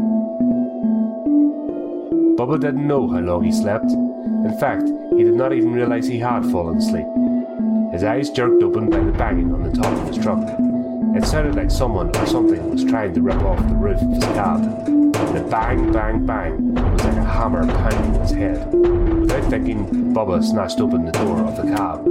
Bubba 2.37 2.61
didn't 2.61 2.89
know 2.89 3.07
how 3.07 3.21
long 3.21 3.45
he 3.45 3.53
slept. 3.53 3.91
In 3.93 4.57
fact, 4.59 4.89
he 5.17 5.23
did 5.23 5.35
not 5.35 5.53
even 5.53 5.73
realize 5.73 6.09
he 6.09 6.19
had 6.19 6.45
fallen 6.51 6.79
asleep. 6.79 7.07
His 7.93 8.03
eyes 8.03 8.29
jerked 8.31 8.63
open 8.65 8.91
by 8.91 8.99
the 8.99 9.13
banging 9.13 9.55
on 9.55 9.63
the 9.63 9.71
top 9.71 9.93
of 9.93 10.09
his 10.09 10.19
truck. 10.19 10.43
It 11.15 11.25
sounded 11.25 11.55
like 11.55 11.71
someone 11.71 12.15
or 12.17 12.27
something 12.27 12.69
was 12.71 12.85
trying 12.85 13.15
to 13.15 13.23
rip 13.23 13.41
off 13.43 13.59
the 13.69 13.75
roof 13.75 14.03
of 14.03 14.11
his 14.11 14.25
cab. 14.25 15.06
The 15.33 15.47
bang, 15.51 15.93
bang, 15.93 16.27
bang 16.27 16.75
was 16.75 17.05
like 17.05 17.17
a 17.17 17.25
hammer 17.25 17.67
pounding 17.67 18.21
his 18.21 18.31
head. 18.31 18.73
Without 18.73 19.51
thinking, 19.51 19.87
Bubba 20.15 20.43
snatched 20.43 20.81
open 20.81 21.05
the 21.05 21.13
door 21.13 21.41
of 21.41 21.57
the 21.57 21.63
cab. 21.75 22.07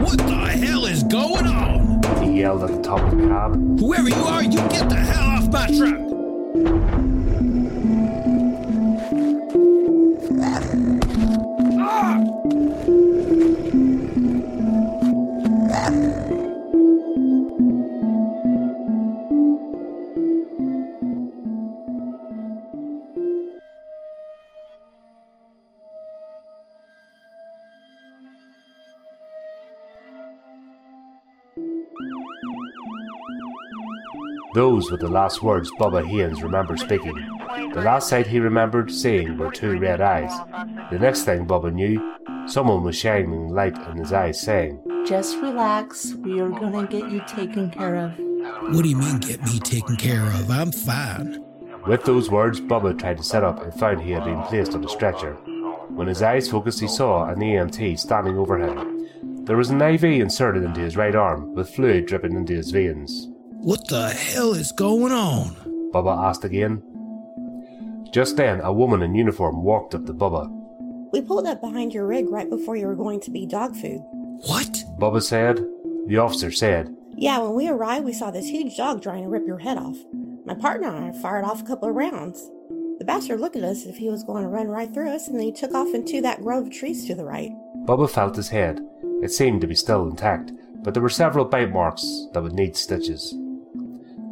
What 0.00 0.18
the 0.18 0.34
hell 0.34 0.86
is 0.86 1.02
going 1.02 1.46
on? 1.46 2.02
He 2.22 2.40
yelled 2.40 2.62
at 2.64 2.70
the 2.70 2.82
top 2.82 3.00
of 3.00 3.18
the 3.18 3.26
cab. 3.28 3.80
Whoever 3.80 4.08
you 4.08 4.22
are, 4.24 4.42
you 4.42 4.58
get 4.68 4.88
the 4.88 4.96
hell 4.96 5.24
off 5.24 5.48
my 5.52 5.66
truck! 5.76 7.15
Those 34.76 34.90
were 34.90 34.98
the 34.98 35.08
last 35.08 35.42
words 35.42 35.70
Bubba 35.80 36.06
Haynes 36.06 36.42
remembered 36.42 36.78
speaking. 36.78 37.14
The 37.72 37.80
last 37.80 38.10
sight 38.10 38.26
he 38.26 38.38
remembered 38.38 38.92
seeing 38.92 39.38
were 39.38 39.50
two 39.50 39.78
red 39.78 40.02
eyes. 40.02 40.30
The 40.90 40.98
next 40.98 41.22
thing 41.22 41.46
Bubba 41.46 41.72
knew, 41.72 42.14
someone 42.46 42.82
was 42.82 42.94
shining 42.94 43.48
light 43.48 43.74
in 43.88 43.96
his 43.96 44.12
eyes, 44.12 44.38
saying, 44.38 44.78
Just 45.06 45.38
relax. 45.38 46.12
We 46.12 46.40
are 46.40 46.50
going 46.50 46.88
to 46.88 47.00
get 47.00 47.10
you 47.10 47.22
taken 47.26 47.70
care 47.70 47.96
of. 47.96 48.18
What 48.74 48.82
do 48.82 48.90
you 48.90 48.96
mean, 48.96 49.16
get 49.20 49.42
me 49.44 49.58
taken 49.60 49.96
care 49.96 50.20
of? 50.20 50.50
I'm 50.50 50.70
fine. 50.70 51.42
With 51.86 52.04
those 52.04 52.30
words, 52.30 52.60
Bubba 52.60 52.98
tried 52.98 53.16
to 53.16 53.24
sit 53.24 53.42
up 53.42 53.62
and 53.62 53.72
found 53.72 54.02
he 54.02 54.10
had 54.10 54.24
been 54.24 54.42
placed 54.42 54.74
on 54.74 54.84
a 54.84 54.88
stretcher. 54.90 55.36
When 55.88 56.06
his 56.06 56.20
eyes 56.20 56.50
focused, 56.50 56.80
he 56.80 56.88
saw 56.88 57.30
an 57.30 57.38
EMT 57.38 57.98
standing 57.98 58.36
over 58.36 58.58
him. 58.58 59.46
There 59.46 59.56
was 59.56 59.70
an 59.70 59.80
IV 59.80 60.04
inserted 60.04 60.64
into 60.64 60.80
his 60.80 60.98
right 60.98 61.14
arm, 61.14 61.54
with 61.54 61.74
fluid 61.74 62.04
dripping 62.04 62.36
into 62.36 62.52
his 62.52 62.70
veins. 62.72 63.30
What 63.60 63.88
the 63.88 64.10
hell 64.10 64.52
is 64.52 64.72
going 64.72 65.12
on? 65.12 65.54
Bubba 65.92 66.16
asked 66.28 66.44
again. 66.44 66.82
Just 68.12 68.36
then, 68.36 68.60
a 68.60 68.72
woman 68.72 69.02
in 69.02 69.14
uniform 69.14 69.62
walked 69.62 69.94
up 69.94 70.06
to 70.06 70.14
Bubba. 70.14 70.48
We 71.12 71.20
pulled 71.20 71.46
up 71.46 71.60
behind 71.60 71.92
your 71.92 72.06
rig 72.06 72.28
right 72.28 72.48
before 72.48 72.76
you 72.76 72.86
were 72.86 72.94
going 72.94 73.20
to 73.20 73.30
be 73.30 73.46
dog 73.46 73.74
food. 73.74 74.00
What? 74.46 74.84
Bubba 74.98 75.22
said. 75.22 75.64
The 76.06 76.18
officer 76.18 76.50
said, 76.52 76.94
Yeah, 77.16 77.38
when 77.38 77.54
we 77.54 77.68
arrived, 77.68 78.04
we 78.04 78.12
saw 78.12 78.30
this 78.30 78.46
huge 78.48 78.76
dog 78.76 79.02
trying 79.02 79.24
to 79.24 79.28
rip 79.28 79.46
your 79.46 79.58
head 79.58 79.78
off. 79.78 79.96
My 80.44 80.54
partner 80.54 80.94
and 80.94 81.06
I 81.06 81.20
fired 81.20 81.44
off 81.44 81.62
a 81.62 81.66
couple 81.66 81.88
of 81.88 81.94
rounds. 81.96 82.48
The 82.98 83.04
bastard 83.04 83.40
looked 83.40 83.56
at 83.56 83.64
us 83.64 83.82
as 83.82 83.86
if 83.86 83.96
he 83.96 84.08
was 84.08 84.22
going 84.22 84.42
to 84.42 84.48
run 84.48 84.68
right 84.68 84.92
through 84.92 85.10
us, 85.10 85.26
and 85.26 85.36
then 85.36 85.44
he 85.44 85.52
took 85.52 85.74
off 85.74 85.92
into 85.94 86.20
that 86.22 86.42
grove 86.42 86.66
of 86.66 86.72
trees 86.72 87.06
to 87.06 87.14
the 87.14 87.24
right. 87.24 87.50
Bubba 87.84 88.08
felt 88.08 88.36
his 88.36 88.50
head. 88.50 88.80
It 89.22 89.32
seemed 89.32 89.60
to 89.62 89.66
be 89.66 89.74
still 89.74 90.08
intact, 90.08 90.52
but 90.82 90.94
there 90.94 91.02
were 91.02 91.08
several 91.08 91.44
bite 91.44 91.72
marks 91.72 92.26
that 92.32 92.42
would 92.42 92.52
need 92.52 92.76
stitches. 92.76 93.34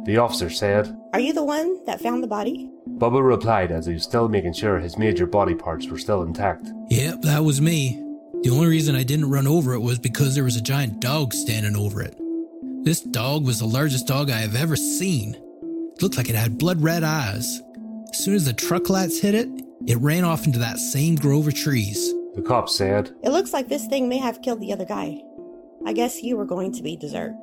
The 0.05 0.17
officer 0.17 0.51
said, 0.51 0.95
Are 1.13 1.19
you 1.19 1.33
the 1.33 1.43
one 1.43 1.83
that 1.85 1.99
found 1.99 2.21
the 2.21 2.27
body? 2.27 2.69
Bubba 2.87 3.25
replied 3.25 3.71
as 3.71 3.87
he 3.87 3.93
was 3.93 4.03
still 4.03 4.29
making 4.29 4.53
sure 4.53 4.79
his 4.79 4.99
major 4.99 5.25
body 5.25 5.55
parts 5.55 5.87
were 5.87 5.97
still 5.97 6.21
intact. 6.21 6.69
Yep, 6.89 7.23
that 7.23 7.43
was 7.43 7.59
me. 7.59 7.99
The 8.43 8.51
only 8.51 8.67
reason 8.67 8.95
I 8.95 9.01
didn't 9.01 9.31
run 9.31 9.47
over 9.47 9.73
it 9.73 9.79
was 9.79 9.97
because 9.97 10.35
there 10.35 10.43
was 10.43 10.57
a 10.57 10.61
giant 10.61 10.99
dog 10.99 11.33
standing 11.33 11.75
over 11.75 12.03
it. 12.03 12.15
This 12.83 13.01
dog 13.01 13.47
was 13.47 13.57
the 13.57 13.65
largest 13.65 14.05
dog 14.05 14.29
I 14.29 14.37
have 14.37 14.55
ever 14.55 14.75
seen. 14.75 15.33
It 15.33 16.03
looked 16.03 16.17
like 16.17 16.29
it 16.29 16.35
had 16.35 16.59
blood 16.59 16.83
red 16.83 17.03
eyes. 17.03 17.63
As 18.11 18.23
soon 18.23 18.35
as 18.35 18.45
the 18.45 18.53
truck 18.53 18.91
lights 18.91 19.19
hit 19.19 19.33
it, 19.33 19.49
it 19.87 19.97
ran 19.97 20.23
off 20.23 20.45
into 20.45 20.59
that 20.59 20.77
same 20.77 21.15
grove 21.15 21.47
of 21.47 21.55
trees. 21.55 22.13
The 22.35 22.43
cop 22.43 22.69
said, 22.69 23.09
It 23.23 23.31
looks 23.31 23.53
like 23.53 23.69
this 23.69 23.87
thing 23.87 24.07
may 24.07 24.19
have 24.19 24.43
killed 24.43 24.59
the 24.61 24.71
other 24.71 24.85
guy. 24.85 25.23
I 25.83 25.93
guess 25.93 26.21
you 26.21 26.37
were 26.37 26.45
going 26.45 26.73
to 26.73 26.83
be 26.83 26.95
dessert. 26.95 27.33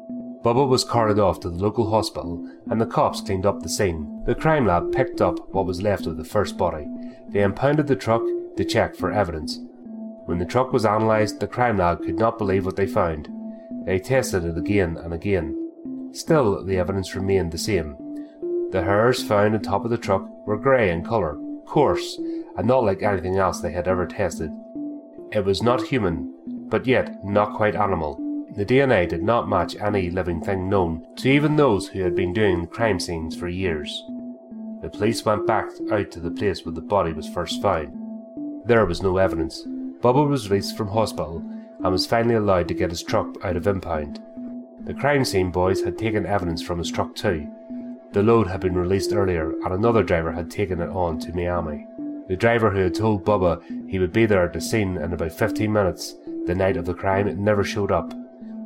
Bubba 0.43 0.67
was 0.67 0.83
carted 0.83 1.21
off 1.21 1.39
to 1.41 1.51
the 1.51 1.57
local 1.57 1.91
hospital 1.91 2.49
and 2.69 2.81
the 2.81 2.87
cops 2.87 3.21
cleaned 3.21 3.47
up 3.47 3.63
the 3.63 3.69
scene. 3.69 4.25
The 4.27 4.35
crime 4.35 4.67
lab 4.67 4.93
picked 4.93 5.21
up 5.21 5.39
what 5.55 5.67
was 5.67 5.83
left 5.83 6.07
of 6.07 6.17
the 6.17 6.25
first 6.25 6.59
body. 6.59 6.87
They 7.29 7.43
impounded 7.43 7.87
the 7.87 7.95
truck 7.95 8.23
to 8.57 8.65
check 8.65 8.97
for 8.97 9.13
evidence. 9.13 9.61
When 10.27 10.39
the 10.39 10.45
truck 10.45 10.73
was 10.73 10.85
analysed, 10.85 11.39
the 11.39 11.47
crime 11.47 11.79
lab 11.79 12.03
could 12.03 12.19
not 12.19 12.39
believe 12.39 12.67
what 12.67 12.75
they 12.75 12.87
found. 12.87 13.29
They 13.87 13.99
tested 13.99 14.45
it 14.45 14.59
again 14.59 14.97
and 14.97 15.15
again. 15.15 16.11
Still, 16.13 16.65
the 16.65 16.77
evidence 16.77 17.15
remained 17.15 17.53
the 17.53 17.59
same. 17.59 17.97
The 18.71 18.83
hairs 18.83 19.23
found 19.23 19.55
on 19.55 19.63
top 19.63 19.85
of 19.85 19.91
the 19.91 19.99
truck 19.99 20.25
were 20.47 20.57
grey 20.57 20.91
in 20.91 21.05
colour, 21.05 21.39
coarse, 21.67 22.19
and 22.57 22.67
not 22.67 22.85
like 22.85 23.03
anything 23.03 23.37
else 23.37 23.61
they 23.61 23.73
had 23.73 23.89
ever 23.89 24.07
tested. 24.07 24.51
It 25.31 25.45
was 25.45 25.63
not 25.63 25.87
human, 25.87 26.35
but 26.69 26.87
yet 26.87 27.25
not 27.25 27.57
quite 27.57 27.77
animal. 27.77 28.22
The 28.55 28.67
DNA 28.67 29.09
did 29.09 29.23
not 29.23 29.49
match 29.49 29.77
any 29.77 30.11
living 30.11 30.43
thing 30.43 30.69
known 30.69 31.07
to 31.17 31.31
even 31.31 31.57
those 31.57 31.89
who 31.89 32.03
had 32.03 32.15
been 32.15 32.35
doing 32.35 32.67
crime 32.67 33.01
scenes 33.01 33.35
for 33.35 33.49
years. 33.49 34.05
The 34.83 34.91
police 34.91 35.25
went 35.25 35.47
back 35.47 35.71
out 35.91 36.11
to 36.11 36.21
the 36.21 36.31
place 36.31 36.63
where 36.63 36.75
the 36.75 36.83
body 36.83 37.15
was 37.15 37.27
first 37.27 37.63
found. 37.63 37.97
There 38.67 38.85
was 38.85 39.01
no 39.01 39.17
evidence. 39.17 39.63
Bubba 40.03 40.29
was 40.29 40.51
released 40.51 40.77
from 40.77 40.89
hospital 40.89 41.39
and 41.83 41.93
was 41.93 42.07
finally 42.07 42.35
allowed 42.35 42.69
to 42.69 42.75
get 42.75 42.91
his 42.91 43.03
truck 43.03 43.43
out 43.43 43.57
of 43.57 43.67
impound. 43.67 44.21
The 44.85 44.93
crime 44.93 45.25
scene 45.25 45.51
boys 45.51 45.83
had 45.83 45.97
taken 45.97 46.27
evidence 46.27 46.61
from 46.61 46.79
his 46.79 46.91
truck 46.91 47.15
too. 47.15 47.49
The 48.13 48.23
load 48.23 48.49
had 48.49 48.61
been 48.61 48.75
released 48.75 49.15
earlier 49.15 49.53
and 49.65 49.73
another 49.73 50.03
driver 50.03 50.33
had 50.33 50.51
taken 50.51 50.83
it 50.83 50.91
on 50.91 51.19
to 51.21 51.33
Miami. 51.33 51.87
The 52.29 52.37
driver 52.37 52.71
who 52.71 52.81
had 52.81 52.95
told 52.95 53.25
Bubba 53.25 53.63
he 53.89 53.99
would 53.99 54.13
be 54.13 54.27
there 54.27 54.45
at 54.45 54.53
the 54.53 54.61
scene 54.61 54.99
in 54.99 55.15
about 55.15 55.33
15 55.33 55.73
minutes 55.73 56.17
the 56.47 56.55
night 56.55 56.77
of 56.77 56.85
the 56.85 56.93
crime 56.93 57.43
never 57.43 57.65
showed 57.65 57.91
up. 57.91 58.13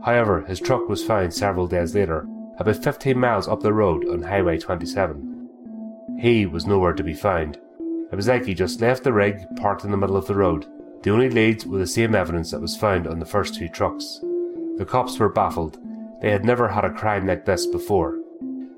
However, 0.07 0.43
his 0.43 0.61
truck 0.61 0.89
was 0.89 1.05
found 1.05 1.35
several 1.35 1.67
days 1.67 1.97
later, 1.97 2.29
about 2.61 2.77
15 2.77 3.19
miles 3.19 3.49
up 3.49 3.61
the 3.61 3.73
road 3.73 4.09
on 4.09 4.23
Highway 4.23 4.57
27. 4.57 5.49
He 6.21 6.47
was 6.47 6.65
nowhere 6.65 6.93
to 6.93 7.03
be 7.03 7.13
found. 7.13 7.59
It 8.13 8.15
was 8.15 8.29
like 8.29 8.47
he 8.47 8.55
just 8.55 8.81
left 8.81 9.03
the 9.03 9.13
rig 9.13 9.41
parked 9.57 9.83
in 9.83 9.91
the 9.91 9.97
middle 9.97 10.17
of 10.17 10.29
the 10.29 10.37
road. 10.37 10.67
The 11.03 11.11
only 11.11 11.29
leads 11.29 11.67
were 11.67 11.79
the 11.79 11.89
same 11.89 12.15
evidence 12.15 12.53
that 12.53 12.61
was 12.61 12.77
found 12.77 13.09
on 13.09 13.19
the 13.19 13.27
first 13.27 13.57
two 13.57 13.69
trucks. 13.69 14.21
The 14.77 14.87
cops 14.89 15.19
were 15.19 15.29
baffled. 15.29 15.81
They 16.23 16.31
had 16.31 16.45
never 16.45 16.69
had 16.69 16.85
a 16.85 16.93
crime 16.93 17.27
like 17.27 17.45
this 17.45 17.67
before. 17.67 18.21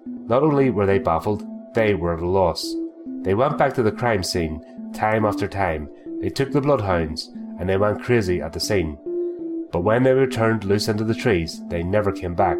Not 0.06 0.42
only 0.42 0.70
were 0.70 0.86
they 0.86 0.98
baffled, 0.98 1.46
they 1.74 1.92
were 1.94 2.14
at 2.14 2.22
a 2.22 2.26
loss. 2.26 2.74
They 3.20 3.34
went 3.34 3.58
back 3.58 3.74
to 3.74 3.82
the 3.82 3.92
crime 3.92 4.22
scene 4.22 4.64
time 4.94 5.26
after 5.26 5.46
time. 5.46 5.90
They 6.22 6.30
took 6.30 6.52
the 6.52 6.62
bloodhounds 6.62 7.28
and 7.60 7.68
they 7.68 7.76
went 7.76 8.02
crazy 8.02 8.40
at 8.40 8.54
the 8.54 8.60
scene. 8.60 8.96
But 9.72 9.80
when 9.80 10.02
they 10.02 10.12
returned 10.12 10.64
loose 10.64 10.88
into 10.88 11.04
the 11.04 11.14
trees, 11.14 11.60
they 11.68 11.82
never 11.82 12.12
came 12.12 12.34
back. 12.34 12.58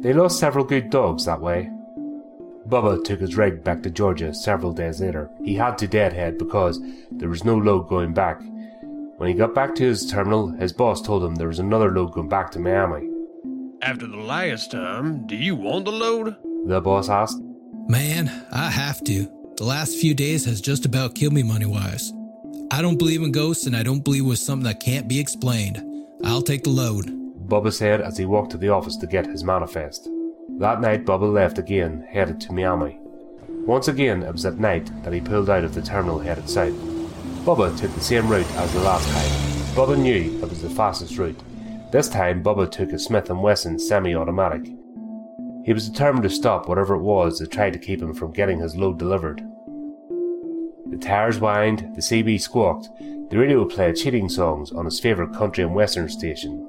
They 0.00 0.12
lost 0.12 0.38
several 0.38 0.64
good 0.64 0.90
dogs 0.90 1.24
that 1.24 1.40
way. 1.40 1.70
Bubba 2.68 3.02
took 3.04 3.20
his 3.20 3.36
rig 3.36 3.62
back 3.62 3.82
to 3.84 3.90
Georgia 3.90 4.34
several 4.34 4.72
days 4.72 5.00
later. 5.00 5.30
He 5.44 5.54
had 5.54 5.78
to 5.78 5.86
deadhead 5.86 6.36
because 6.36 6.80
there 7.12 7.28
was 7.28 7.44
no 7.44 7.56
load 7.56 7.88
going 7.88 8.12
back. 8.12 8.40
When 9.18 9.28
he 9.28 9.34
got 9.34 9.54
back 9.54 9.74
to 9.76 9.84
his 9.84 10.10
terminal, 10.10 10.48
his 10.48 10.72
boss 10.72 11.00
told 11.00 11.24
him 11.24 11.36
there 11.36 11.48
was 11.48 11.60
another 11.60 11.92
load 11.92 12.12
going 12.12 12.28
back 12.28 12.50
to 12.52 12.58
Miami. 12.58 13.08
After 13.82 14.06
the 14.06 14.16
last 14.16 14.72
time, 14.72 15.26
do 15.26 15.36
you 15.36 15.54
want 15.54 15.84
the 15.84 15.92
load? 15.92 16.36
The 16.66 16.80
boss 16.80 17.08
asked. 17.08 17.40
Man, 17.88 18.28
I 18.50 18.68
have 18.68 19.02
to. 19.04 19.30
The 19.56 19.64
last 19.64 19.96
few 19.96 20.12
days 20.12 20.44
has 20.46 20.60
just 20.60 20.84
about 20.84 21.14
killed 21.14 21.32
me 21.32 21.44
money 21.44 21.66
wise. 21.66 22.12
I 22.70 22.82
don't 22.82 22.98
believe 22.98 23.22
in 23.22 23.32
ghosts 23.32 23.66
and 23.66 23.76
I 23.76 23.84
don't 23.84 24.04
believe 24.04 24.24
it 24.24 24.28
was 24.28 24.44
something 24.44 24.64
that 24.64 24.80
can't 24.80 25.08
be 25.08 25.20
explained. 25.20 25.82
I'll 26.24 26.42
take 26.42 26.64
the 26.64 26.70
load. 26.70 27.06
Bubba 27.48 27.72
said 27.72 28.00
as 28.00 28.16
he 28.16 28.24
walked 28.24 28.50
to 28.52 28.56
the 28.56 28.70
office 28.70 28.96
to 28.96 29.06
get 29.06 29.26
his 29.26 29.44
manifest. 29.44 30.08
That 30.58 30.80
night, 30.80 31.04
Bubba 31.04 31.32
left 31.32 31.58
again, 31.58 32.06
headed 32.10 32.40
to 32.42 32.52
Miami. 32.52 32.98
Once 33.48 33.88
again, 33.88 34.22
it 34.22 34.32
was 34.32 34.46
at 34.46 34.58
night 34.58 34.90
that 35.04 35.12
he 35.12 35.20
pulled 35.20 35.50
out 35.50 35.64
of 35.64 35.74
the 35.74 35.82
terminal 35.82 36.18
headed 36.18 36.48
south. 36.48 36.74
Bubba 37.44 37.78
took 37.78 37.92
the 37.94 38.00
same 38.00 38.28
route 38.28 38.50
as 38.52 38.72
the 38.72 38.80
last 38.80 39.08
time. 39.08 39.76
Bubba 39.76 39.98
knew 39.98 40.40
it 40.42 40.48
was 40.48 40.62
the 40.62 40.70
fastest 40.70 41.18
route. 41.18 41.38
This 41.92 42.08
time, 42.08 42.42
Bubba 42.42 42.70
took 42.70 42.92
a 42.92 42.98
Smith 42.98 43.28
& 43.28 43.30
Wesson 43.30 43.78
semi-automatic. 43.78 44.66
He 45.64 45.72
was 45.72 45.88
determined 45.88 46.22
to 46.24 46.30
stop 46.30 46.68
whatever 46.68 46.94
it 46.94 47.02
was 47.02 47.38
that 47.38 47.52
tried 47.52 47.74
to 47.74 47.78
keep 47.78 48.00
him 48.00 48.14
from 48.14 48.32
getting 48.32 48.60
his 48.60 48.76
load 48.76 48.98
delivered. 48.98 49.42
The 50.90 50.96
tires 50.96 51.38
whined, 51.38 51.94
the 51.94 52.00
CB 52.00 52.40
squawked, 52.40 52.88
the 53.30 53.38
radio 53.38 53.64
played 53.64 53.96
cheating 53.96 54.28
songs 54.28 54.70
on 54.70 54.84
his 54.84 55.00
favourite 55.00 55.34
country 55.34 55.64
and 55.64 55.74
western 55.74 56.08
station. 56.08 56.68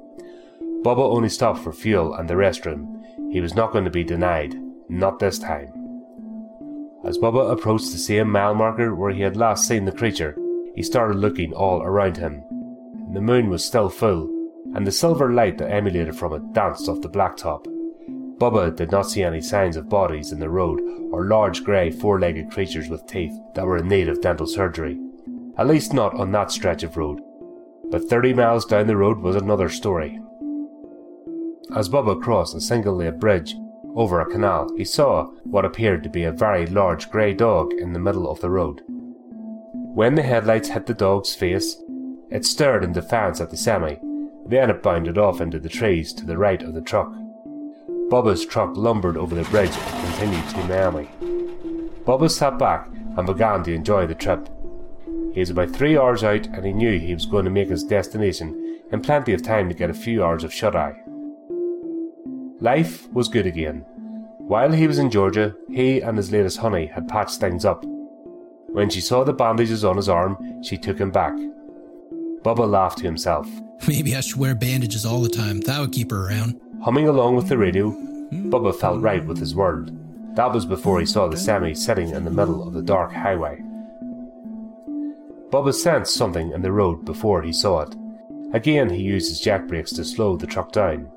Bubba 0.82 0.98
only 0.98 1.28
stopped 1.28 1.60
for 1.60 1.72
fuel 1.72 2.14
and 2.14 2.28
the 2.28 2.34
restroom. 2.34 3.00
He 3.32 3.40
was 3.40 3.54
not 3.54 3.72
going 3.72 3.84
to 3.84 3.90
be 3.90 4.04
denied, 4.04 4.56
not 4.88 5.18
this 5.18 5.38
time. 5.38 5.72
As 7.04 7.18
Bubba 7.18 7.52
approached 7.52 7.92
the 7.92 7.98
same 7.98 8.30
mile 8.30 8.54
marker 8.54 8.94
where 8.94 9.12
he 9.12 9.22
had 9.22 9.36
last 9.36 9.68
seen 9.68 9.84
the 9.84 9.92
creature, 9.92 10.36
he 10.74 10.82
started 10.82 11.16
looking 11.16 11.52
all 11.52 11.82
around 11.82 12.16
him. 12.16 12.42
The 13.12 13.20
moon 13.20 13.50
was 13.50 13.64
still 13.64 13.88
full, 13.88 14.28
and 14.74 14.86
the 14.86 14.92
silver 14.92 15.32
light 15.32 15.58
that 15.58 15.70
emanated 15.70 16.16
from 16.16 16.32
it 16.32 16.52
danced 16.52 16.88
off 16.88 17.00
the 17.00 17.08
blacktop. 17.08 17.66
Bubba 18.38 18.74
did 18.74 18.90
not 18.90 19.08
see 19.10 19.22
any 19.22 19.40
signs 19.40 19.76
of 19.76 19.88
bodies 19.88 20.32
in 20.32 20.40
the 20.40 20.48
road 20.48 20.80
or 21.12 21.24
large 21.24 21.64
grey 21.64 21.90
four 21.90 22.20
legged 22.20 22.50
creatures 22.50 22.88
with 22.88 23.06
teeth 23.06 23.32
that 23.54 23.66
were 23.66 23.78
in 23.78 23.88
need 23.88 24.08
of 24.08 24.20
dental 24.20 24.46
surgery. 24.46 24.98
At 25.58 25.66
least 25.66 25.92
not 25.92 26.14
on 26.14 26.30
that 26.32 26.52
stretch 26.52 26.82
of 26.82 26.96
road. 26.96 27.20
But 27.90 28.04
30 28.04 28.32
miles 28.34 28.64
down 28.64 28.86
the 28.86 28.96
road 28.96 29.18
was 29.18 29.34
another 29.34 29.68
story. 29.68 30.20
As 31.74 31.88
Bubba 31.88 32.20
crossed 32.22 32.54
a 32.54 32.60
single 32.60 32.96
laid 32.96 33.18
bridge 33.18 33.56
over 33.94 34.20
a 34.20 34.30
canal, 34.30 34.72
he 34.76 34.84
saw 34.84 35.26
what 35.44 35.64
appeared 35.64 36.02
to 36.04 36.08
be 36.08 36.24
a 36.24 36.32
very 36.32 36.66
large 36.66 37.10
grey 37.10 37.34
dog 37.34 37.72
in 37.72 37.92
the 37.92 37.98
middle 37.98 38.30
of 38.30 38.40
the 38.40 38.50
road. 38.50 38.82
When 39.72 40.14
the 40.14 40.22
headlights 40.22 40.68
hit 40.68 40.86
the 40.86 40.94
dog's 40.94 41.34
face, 41.34 41.76
it 42.30 42.44
stared 42.44 42.84
in 42.84 42.92
defiance 42.92 43.40
at 43.40 43.50
the 43.50 43.56
semi, 43.56 43.96
then 44.46 44.70
it 44.70 44.82
bounded 44.82 45.18
off 45.18 45.40
into 45.40 45.58
the 45.58 45.68
trees 45.68 46.12
to 46.14 46.24
the 46.24 46.38
right 46.38 46.62
of 46.62 46.74
the 46.74 46.80
truck. 46.80 47.12
Bubba's 48.08 48.46
truck 48.46 48.76
lumbered 48.76 49.16
over 49.16 49.34
the 49.34 49.48
bridge 49.50 49.76
and 49.76 50.14
continued 50.14 50.48
to 50.50 50.64
Miami. 50.64 51.08
Bubba 52.04 52.30
sat 52.30 52.58
back 52.58 52.88
and 53.16 53.26
began 53.26 53.64
to 53.64 53.74
enjoy 53.74 54.06
the 54.06 54.14
trip. 54.14 54.48
He 55.38 55.40
was 55.40 55.50
about 55.50 55.70
three 55.70 55.96
hours 55.96 56.24
out 56.24 56.48
and 56.48 56.66
he 56.66 56.72
knew 56.72 56.98
he 56.98 57.14
was 57.14 57.24
going 57.24 57.44
to 57.44 57.50
make 57.52 57.68
his 57.68 57.84
destination 57.84 58.80
in 58.90 59.00
plenty 59.00 59.32
of 59.32 59.40
time 59.40 59.68
to 59.68 59.74
get 59.74 59.88
a 59.88 59.94
few 59.94 60.24
hours 60.24 60.42
of 60.42 60.52
shut 60.52 60.74
eye. 60.74 61.00
Life 62.58 63.08
was 63.12 63.28
good 63.28 63.46
again. 63.46 63.84
While 64.38 64.72
he 64.72 64.88
was 64.88 64.98
in 64.98 65.12
Georgia, 65.12 65.54
he 65.70 66.00
and 66.00 66.16
his 66.16 66.32
latest 66.32 66.58
honey 66.58 66.86
had 66.86 67.06
patched 67.06 67.38
things 67.38 67.64
up. 67.64 67.84
When 68.66 68.90
she 68.90 69.00
saw 69.00 69.22
the 69.22 69.32
bandages 69.32 69.84
on 69.84 69.96
his 69.96 70.08
arm, 70.08 70.60
she 70.64 70.76
took 70.76 70.98
him 70.98 71.12
back. 71.12 71.34
Bubba 72.42 72.68
laughed 72.68 72.98
to 72.98 73.04
himself. 73.04 73.48
Maybe 73.86 74.16
I 74.16 74.20
should 74.22 74.40
wear 74.40 74.56
bandages 74.56 75.06
all 75.06 75.20
the 75.20 75.28
time. 75.28 75.60
That 75.60 75.80
would 75.80 75.92
keep 75.92 76.10
her 76.10 76.26
around. 76.26 76.60
Humming 76.82 77.06
along 77.06 77.36
with 77.36 77.48
the 77.48 77.58
radio, 77.58 77.92
Bubba 78.32 78.74
felt 78.74 79.00
right 79.00 79.24
with 79.24 79.38
his 79.38 79.54
world. 79.54 79.92
That 80.34 80.52
was 80.52 80.66
before 80.66 80.98
he 80.98 81.06
saw 81.06 81.28
the 81.28 81.36
semi 81.36 81.74
sitting 81.74 82.10
in 82.10 82.24
the 82.24 82.32
middle 82.32 82.66
of 82.66 82.74
the 82.74 82.82
dark 82.82 83.12
highway. 83.12 83.62
Bubba 85.50 85.72
sensed 85.72 86.14
something 86.14 86.52
in 86.52 86.62
the 86.62 86.72
road 86.72 87.04
before 87.04 87.42
he 87.42 87.52
saw 87.52 87.80
it. 87.80 87.94
Again, 88.52 88.90
he 88.90 89.02
used 89.02 89.28
his 89.28 89.40
jack 89.40 89.66
brakes 89.66 89.92
to 89.92 90.04
slow 90.04 90.36
the 90.36 90.46
truck 90.46 90.72
down. 90.72 91.10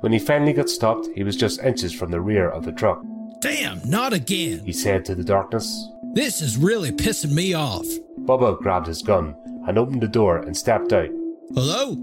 When 0.00 0.12
he 0.12 0.18
finally 0.18 0.52
got 0.52 0.68
stopped, 0.68 1.08
he 1.14 1.24
was 1.24 1.36
just 1.36 1.62
inches 1.62 1.92
from 1.92 2.10
the 2.10 2.20
rear 2.20 2.48
of 2.48 2.64
the 2.64 2.72
truck. 2.72 3.02
Damn, 3.40 3.80
not 3.88 4.12
again. 4.12 4.64
He 4.64 4.72
said 4.72 5.04
to 5.06 5.14
the 5.14 5.24
darkness. 5.24 5.88
This 6.12 6.40
is 6.40 6.56
really 6.56 6.92
pissing 6.92 7.32
me 7.32 7.54
off. 7.54 7.86
Bubba 8.20 8.58
grabbed 8.58 8.86
his 8.86 9.02
gun 9.02 9.36
and 9.66 9.78
opened 9.78 10.02
the 10.02 10.08
door 10.08 10.38
and 10.38 10.56
stepped 10.56 10.92
out. 10.92 11.10
Hello? 11.54 11.96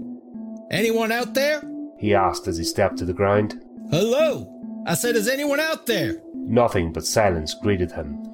Anyone 0.70 1.12
out 1.12 1.34
there? 1.34 1.62
He 1.98 2.14
asked 2.14 2.48
as 2.48 2.58
he 2.58 2.64
stepped 2.64 2.98
to 2.98 3.04
the 3.04 3.12
ground. 3.12 3.62
Hello? 3.90 4.52
I 4.86 4.94
said, 4.94 5.16
is 5.16 5.28
anyone 5.28 5.60
out 5.60 5.86
there? 5.86 6.20
Nothing 6.34 6.92
but 6.92 7.06
silence 7.06 7.54
greeted 7.54 7.92
him. 7.92 8.25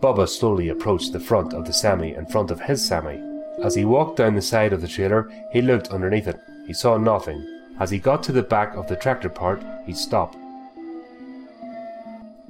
Bubba 0.00 0.26
slowly 0.26 0.68
approached 0.70 1.12
the 1.12 1.20
front 1.20 1.52
of 1.52 1.66
the 1.66 1.72
semi 1.72 2.14
in 2.14 2.26
front 2.26 2.50
of 2.50 2.60
his 2.62 2.82
semi. 2.82 3.18
As 3.62 3.74
he 3.74 3.84
walked 3.84 4.16
down 4.16 4.34
the 4.34 4.42
side 4.42 4.72
of 4.72 4.80
the 4.80 4.88
trailer, 4.88 5.30
he 5.52 5.60
looked 5.60 5.88
underneath 5.88 6.26
it. 6.26 6.40
He 6.66 6.72
saw 6.72 6.96
nothing, 6.96 7.46
as 7.78 7.90
he 7.90 7.98
got 7.98 8.22
to 8.22 8.32
the 8.32 8.42
back 8.42 8.74
of 8.76 8.88
the 8.88 8.96
tractor 8.96 9.28
part, 9.28 9.62
he 9.86 9.92
stopped. 9.92 10.36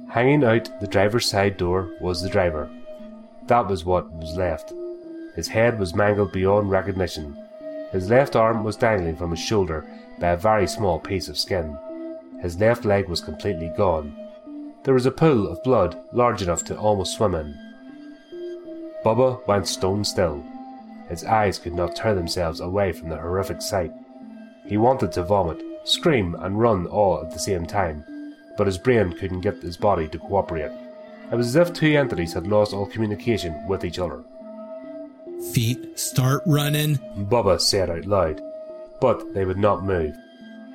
Hanging 0.09 0.43
out 0.43 0.69
the 0.81 0.87
driver's 0.87 1.25
side 1.25 1.55
door 1.55 1.89
was 2.01 2.21
the 2.21 2.29
driver. 2.29 2.69
That 3.47 3.67
was 3.67 3.85
what 3.85 4.11
was 4.11 4.35
left. 4.35 4.73
His 5.35 5.47
head 5.47 5.79
was 5.79 5.95
mangled 5.95 6.33
beyond 6.33 6.69
recognition. 6.69 7.37
His 7.91 8.09
left 8.09 8.35
arm 8.35 8.63
was 8.63 8.75
dangling 8.75 9.15
from 9.15 9.31
his 9.31 9.39
shoulder 9.39 9.85
by 10.19 10.31
a 10.31 10.37
very 10.37 10.67
small 10.67 10.99
piece 10.99 11.29
of 11.29 11.37
skin. 11.37 11.77
His 12.41 12.59
left 12.59 12.83
leg 12.83 13.07
was 13.07 13.21
completely 13.21 13.71
gone. 13.77 14.15
There 14.83 14.93
was 14.95 15.05
a 15.05 15.11
pool 15.11 15.47
of 15.47 15.61
blood 15.63 16.01
large 16.11 16.41
enough 16.41 16.63
to 16.65 16.77
almost 16.77 17.15
swim 17.15 17.35
in. 17.35 17.55
Bubba 19.05 19.45
went 19.47 19.67
stone 19.67 20.03
still. 20.03 20.43
His 21.07 21.23
eyes 21.23 21.59
could 21.59 21.73
not 21.73 21.95
tear 21.95 22.15
themselves 22.15 22.61
away 22.61 22.91
from 22.91 23.09
the 23.09 23.17
horrific 23.17 23.61
sight. 23.61 23.91
He 24.65 24.77
wanted 24.77 25.11
to 25.13 25.23
vomit, 25.23 25.61
scream, 25.83 26.35
and 26.35 26.59
run 26.59 26.87
all 26.87 27.21
at 27.21 27.31
the 27.31 27.39
same 27.39 27.65
time, 27.65 28.03
but 28.57 28.65
his 28.65 28.77
brain 28.79 29.13
couldn't 29.13 29.41
get 29.41 29.61
his 29.61 29.77
body 29.77 30.07
to 30.07 30.17
cooperate. 30.17 30.71
It 31.31 31.35
was 31.35 31.47
as 31.47 31.55
if 31.55 31.73
two 31.73 31.95
entities 31.95 32.33
had 32.33 32.47
lost 32.47 32.73
all 32.73 32.85
communication 32.87 33.67
with 33.67 33.85
each 33.85 33.99
other. 33.99 34.23
Feet 35.53 35.99
start 35.99 36.41
running. 36.45 36.97
Bubba 37.29 37.61
said 37.61 37.89
out 37.89 38.05
loud, 38.05 38.41
but 38.99 39.33
they 39.33 39.45
would 39.45 39.57
not 39.57 39.83
move. 39.83 40.15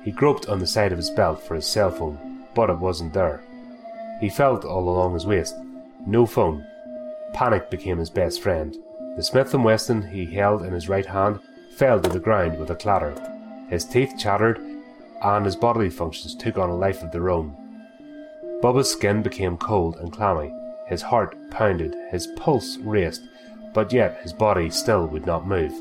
He 0.03 0.11
groped 0.11 0.47
on 0.47 0.59
the 0.59 0.67
side 0.67 0.91
of 0.91 0.97
his 0.97 1.09
belt 1.09 1.41
for 1.41 1.55
his 1.55 1.65
cell 1.65 1.91
phone, 1.91 2.45
but 2.53 2.69
it 2.69 2.77
wasn't 2.77 3.13
there. 3.13 3.43
He 4.19 4.29
felt 4.29 4.65
all 4.65 4.89
along 4.89 5.13
his 5.13 5.25
waist. 5.25 5.55
No 6.05 6.25
phone. 6.25 6.65
Panic 7.33 7.69
became 7.69 7.97
his 7.97 8.09
best 8.09 8.41
friend. 8.41 8.75
The 9.15 9.23
Smith 9.23 9.53
& 9.53 9.53
Wesson 9.53 10.01
he 10.01 10.25
held 10.25 10.63
in 10.63 10.73
his 10.73 10.89
right 10.89 11.05
hand 11.05 11.39
fell 11.75 11.99
to 11.99 12.09
the 12.09 12.19
ground 12.19 12.59
with 12.59 12.71
a 12.71 12.75
clatter. 12.75 13.13
His 13.69 13.85
teeth 13.85 14.13
chattered, 14.17 14.59
and 15.21 15.45
his 15.45 15.55
bodily 15.55 15.89
functions 15.89 16.35
took 16.35 16.57
on 16.57 16.69
a 16.69 16.75
life 16.75 17.03
of 17.03 17.11
their 17.11 17.29
own. 17.29 17.55
Bubba's 18.61 18.89
skin 18.89 19.21
became 19.21 19.57
cold 19.57 19.97
and 19.97 20.11
clammy. 20.11 20.51
His 20.87 21.01
heart 21.01 21.35
pounded, 21.51 21.95
his 22.11 22.27
pulse 22.37 22.77
raced, 22.77 23.21
but 23.73 23.91
yet 23.91 24.21
his 24.23 24.33
body 24.33 24.69
still 24.69 25.05
would 25.07 25.25
not 25.25 25.47
move. 25.47 25.73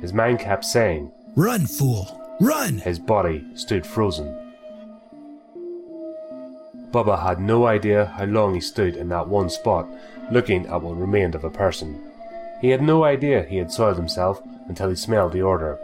His 0.00 0.12
mind 0.12 0.38
kept 0.38 0.64
saying, 0.64 1.10
Run, 1.34 1.66
fool! 1.66 2.22
Run! 2.40 2.78
His 2.78 2.98
body 2.98 3.44
stood 3.54 3.84
frozen. 3.84 4.47
Bubba 6.90 7.22
had 7.22 7.40
no 7.40 7.66
idea 7.66 8.06
how 8.16 8.24
long 8.24 8.54
he 8.54 8.60
stood 8.60 8.96
in 8.96 9.08
that 9.10 9.28
one 9.28 9.50
spot, 9.50 9.86
looking 10.30 10.66
at 10.66 10.80
what 10.82 10.96
remained 10.96 11.34
of 11.34 11.44
a 11.44 11.50
person. 11.50 12.02
He 12.60 12.70
had 12.70 12.82
no 12.82 13.04
idea 13.04 13.42
he 13.42 13.58
had 13.58 13.70
soiled 13.70 13.96
himself 13.96 14.42
until 14.68 14.88
he 14.88 14.96
smelled 14.96 15.32
the 15.32 15.42
order. 15.42 15.78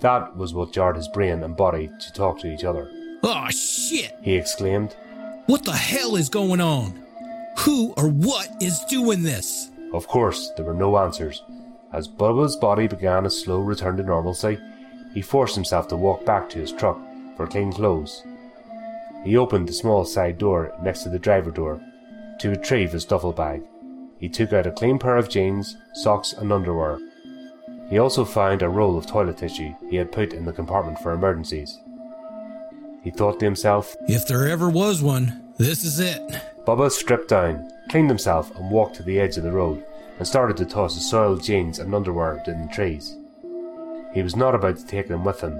That 0.00 0.36
was 0.36 0.54
what 0.54 0.72
jarred 0.72 0.96
his 0.96 1.08
brain 1.08 1.42
and 1.42 1.56
body 1.56 1.90
to 2.00 2.12
talk 2.12 2.38
to 2.40 2.52
each 2.52 2.64
other. 2.64 2.90
Oh, 3.22 3.48
shit! 3.50 4.16
He 4.22 4.34
exclaimed. 4.34 4.96
What 5.46 5.64
the 5.64 5.72
hell 5.72 6.16
is 6.16 6.28
going 6.28 6.60
on? 6.60 7.04
Who 7.58 7.92
or 7.96 8.08
what 8.08 8.48
is 8.62 8.84
doing 8.84 9.22
this? 9.22 9.70
Of 9.92 10.06
course, 10.06 10.50
there 10.56 10.64
were 10.64 10.72
no 10.72 10.96
answers. 10.96 11.42
As 11.92 12.08
Bubba's 12.08 12.56
body 12.56 12.86
began 12.86 13.26
a 13.26 13.30
slow 13.30 13.60
return 13.60 13.96
to 13.96 14.02
normalcy, 14.02 14.58
he 15.12 15.20
forced 15.20 15.56
himself 15.56 15.88
to 15.88 15.96
walk 15.96 16.24
back 16.24 16.48
to 16.50 16.58
his 16.60 16.72
truck 16.72 16.98
for 17.36 17.46
clean 17.46 17.72
clothes. 17.72 18.22
He 19.24 19.36
opened 19.36 19.68
the 19.68 19.72
small 19.72 20.04
side 20.04 20.38
door 20.38 20.74
next 20.82 21.02
to 21.02 21.08
the 21.08 21.18
driver 21.18 21.50
door 21.50 21.80
to 22.38 22.50
retrieve 22.50 22.92
his 22.92 23.04
duffel 23.04 23.32
bag. 23.32 23.62
He 24.18 24.28
took 24.28 24.52
out 24.52 24.66
a 24.66 24.72
clean 24.72 24.98
pair 24.98 25.16
of 25.16 25.28
jeans, 25.28 25.76
socks, 25.94 26.32
and 26.32 26.52
underwear. 26.52 26.98
He 27.88 27.98
also 27.98 28.24
found 28.24 28.62
a 28.62 28.68
roll 28.68 28.96
of 28.96 29.06
toilet 29.06 29.38
tissue 29.38 29.74
he 29.88 29.96
had 29.96 30.12
put 30.12 30.32
in 30.32 30.44
the 30.44 30.52
compartment 30.52 30.98
for 31.00 31.12
emergencies. 31.12 31.78
He 33.02 33.10
thought 33.10 33.40
to 33.40 33.46
himself, 33.46 33.96
If 34.08 34.26
there 34.26 34.48
ever 34.48 34.70
was 34.70 35.02
one, 35.02 35.52
this 35.58 35.84
is 35.84 36.00
it. 36.00 36.22
Bubba 36.66 36.90
stripped 36.90 37.28
down, 37.28 37.70
cleaned 37.88 38.08
himself, 38.08 38.54
and 38.56 38.70
walked 38.70 38.96
to 38.96 39.02
the 39.02 39.18
edge 39.18 39.36
of 39.36 39.42
the 39.42 39.52
road 39.52 39.84
and 40.18 40.28
started 40.28 40.56
to 40.58 40.66
toss 40.66 40.94
his 40.94 41.08
soiled 41.10 41.42
jeans 41.42 41.78
and 41.78 41.94
underwear 41.94 42.42
in 42.46 42.66
the 42.66 42.72
trees. 42.72 43.16
He 44.12 44.22
was 44.22 44.36
not 44.36 44.54
about 44.54 44.76
to 44.76 44.86
take 44.86 45.08
them 45.08 45.24
with 45.24 45.40
him. 45.40 45.58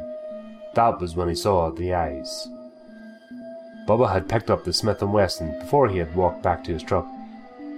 That 0.74 1.00
was 1.00 1.16
when 1.16 1.28
he 1.28 1.34
saw 1.34 1.70
the 1.70 1.94
eyes. 1.94 2.46
Bubba 3.86 4.12
had 4.12 4.28
picked 4.28 4.50
up 4.50 4.64
the 4.64 4.72
Smith 4.72 5.00
& 5.00 5.02
Wesson 5.02 5.58
before 5.58 5.88
he 5.88 5.98
had 5.98 6.14
walked 6.14 6.42
back 6.42 6.62
to 6.64 6.72
his 6.72 6.82
truck. 6.82 7.06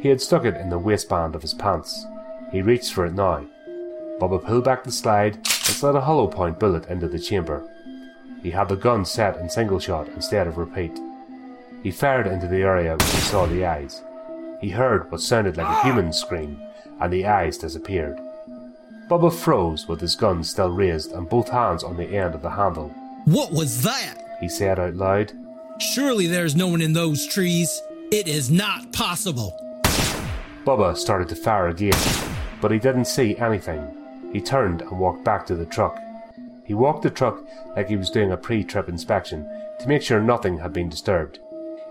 He 0.00 0.08
had 0.08 0.20
stuck 0.20 0.44
it 0.44 0.56
in 0.56 0.68
the 0.68 0.78
waistband 0.78 1.34
of 1.34 1.42
his 1.42 1.54
pants. 1.54 2.06
He 2.50 2.60
reached 2.60 2.92
for 2.92 3.06
it 3.06 3.14
now. 3.14 3.46
Bubba 4.20 4.44
pulled 4.44 4.64
back 4.64 4.84
the 4.84 4.92
slide 4.92 5.36
and 5.36 5.46
slid 5.46 5.94
a 5.94 6.00
hollow 6.00 6.26
point 6.26 6.58
bullet 6.58 6.88
into 6.88 7.08
the 7.08 7.18
chamber. 7.18 7.62
He 8.42 8.50
had 8.50 8.68
the 8.68 8.76
gun 8.76 9.04
set 9.04 9.36
in 9.38 9.48
single 9.48 9.78
shot 9.78 10.08
instead 10.08 10.46
of 10.46 10.58
repeat. 10.58 10.98
He 11.82 11.90
fired 11.90 12.26
into 12.26 12.46
the 12.46 12.62
area 12.62 12.96
where 12.96 13.08
he 13.08 13.20
saw 13.20 13.46
the 13.46 13.64
eyes. 13.64 14.02
He 14.60 14.70
heard 14.70 15.10
what 15.10 15.20
sounded 15.20 15.56
like 15.56 15.66
a 15.66 15.82
human 15.82 16.12
scream, 16.12 16.60
and 17.00 17.12
the 17.12 17.26
eyes 17.26 17.58
disappeared. 17.58 18.18
Bubba 19.08 19.32
froze 19.32 19.88
with 19.88 20.00
his 20.00 20.14
gun 20.14 20.44
still 20.44 20.70
raised 20.70 21.12
and 21.12 21.28
both 21.28 21.48
hands 21.48 21.82
on 21.82 21.96
the 21.96 22.06
end 22.06 22.34
of 22.34 22.42
the 22.42 22.50
handle. 22.50 22.88
What 23.24 23.52
was 23.52 23.82
that? 23.82 24.38
He 24.40 24.48
said 24.48 24.78
out 24.78 24.94
loud. 24.94 25.32
Surely 25.78 26.26
there's 26.26 26.54
no 26.54 26.68
one 26.68 26.82
in 26.82 26.92
those 26.92 27.26
trees. 27.26 27.82
It 28.10 28.28
is 28.28 28.50
not 28.50 28.92
possible. 28.92 29.58
Bubba 30.64 30.96
started 30.96 31.28
to 31.30 31.36
fire 31.36 31.68
again, 31.68 31.98
but 32.60 32.70
he 32.70 32.78
didn't 32.78 33.06
see 33.06 33.36
anything. 33.38 33.82
He 34.32 34.40
turned 34.40 34.82
and 34.82 34.98
walked 34.98 35.24
back 35.24 35.46
to 35.46 35.56
the 35.56 35.66
truck. 35.66 35.98
He 36.64 36.74
walked 36.74 37.02
the 37.02 37.10
truck 37.10 37.42
like 37.76 37.88
he 37.88 37.96
was 37.96 38.10
doing 38.10 38.32
a 38.32 38.36
pre 38.36 38.62
trip 38.62 38.88
inspection 38.88 39.48
to 39.80 39.88
make 39.88 40.02
sure 40.02 40.20
nothing 40.20 40.58
had 40.58 40.72
been 40.72 40.88
disturbed. 40.88 41.40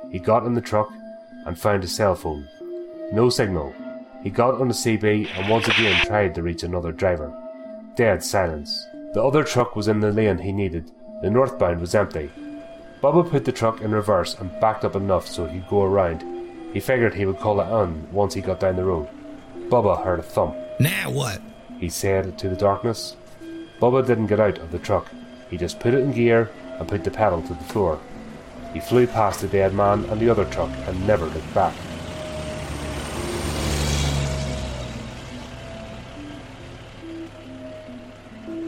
He 0.10 0.20
got 0.20 0.46
in 0.46 0.54
the 0.54 0.62
truck 0.62 0.90
and 1.46 1.60
found 1.60 1.84
a 1.84 1.88
cell 1.88 2.16
phone. 2.16 2.48
No 3.12 3.30
signal. 3.30 3.74
He 4.24 4.30
got 4.30 4.62
on 4.62 4.68
the 4.68 4.74
CB 4.74 5.28
and 5.36 5.50
once 5.50 5.68
again 5.68 6.06
tried 6.06 6.36
to 6.36 6.44
reach 6.44 6.64
another 6.64 6.92
driver. 6.92 7.34
Dead 7.96 8.24
silence. 8.24 8.88
The 9.14 9.22
other 9.22 9.44
truck 9.44 9.76
was 9.76 9.88
in 9.88 10.00
the 10.00 10.12
lane 10.12 10.38
he 10.38 10.52
needed. 10.52 10.92
The 11.22 11.30
northbound 11.30 11.82
was 11.82 11.94
empty. 11.94 12.32
Bubba 13.02 13.28
put 13.28 13.46
the 13.46 13.52
truck 13.52 13.82
in 13.82 13.92
reverse 13.92 14.36
and 14.36 14.52
backed 14.60 14.86
up 14.86 14.96
enough 14.96 15.26
so 15.26 15.48
he 15.48 15.60
could 15.60 15.70
go 15.70 15.82
around. 15.82 16.24
He 16.72 16.80
figured 16.80 17.16
he 17.16 17.26
would 17.26 17.40
call 17.40 17.60
it 17.60 17.68
on 17.68 18.08
once 18.12 18.36
he 18.36 18.42
got 18.42 18.60
down 18.60 18.76
the 18.76 18.84
road. 18.84 19.10
Bubba 19.70 20.04
heard 20.04 20.20
a 20.20 20.24
thump. 20.24 20.56
Now 20.80 21.10
what? 21.10 21.42
He 21.80 21.90
said 21.90 22.38
to 22.38 22.48
the 22.48 22.56
darkness. 22.56 23.16
Bubba 23.80 24.06
didn't 24.06 24.28
get 24.28 24.40
out 24.40 24.60
of 24.60 24.72
the 24.72 24.78
truck. 24.78 25.08
He 25.50 25.58
just 25.58 25.80
put 25.80 25.96
it 25.96 26.02
in 26.02 26.12
gear 26.12 26.52
and 26.78 26.88
put 26.88 27.04
the 27.04 27.10
pedal 27.10 27.42
to 27.42 27.54
the 27.56 27.64
floor. 27.64 28.00
He 28.72 28.80
flew 28.80 29.08
past 29.08 29.42
the 29.42 29.48
dead 29.48 29.74
man 29.74 30.06
and 30.06 30.22
the 30.22 30.30
other 30.30 30.46
truck 30.46 30.70
and 30.86 31.08
never 31.08 31.26
looked 31.26 31.54
back. 31.56 31.74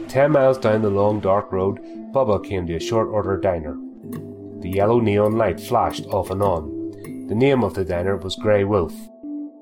Ten 0.08 0.32
miles 0.32 0.58
down 0.58 0.82
the 0.82 0.90
long 0.90 1.20
dark 1.20 1.52
road, 1.52 1.78
Bubba 2.12 2.44
came 2.44 2.66
to 2.66 2.74
a 2.74 2.80
short 2.80 3.06
order 3.08 3.36
diner. 3.36 3.76
The 4.64 4.70
yellow 4.70 4.98
neon 4.98 5.36
light 5.36 5.60
flashed 5.60 6.06
off 6.06 6.30
and 6.30 6.42
on. 6.42 7.26
The 7.28 7.34
name 7.34 7.62
of 7.62 7.74
the 7.74 7.84
diner 7.84 8.16
was 8.16 8.34
Grey 8.34 8.64
Wolf. 8.64 8.94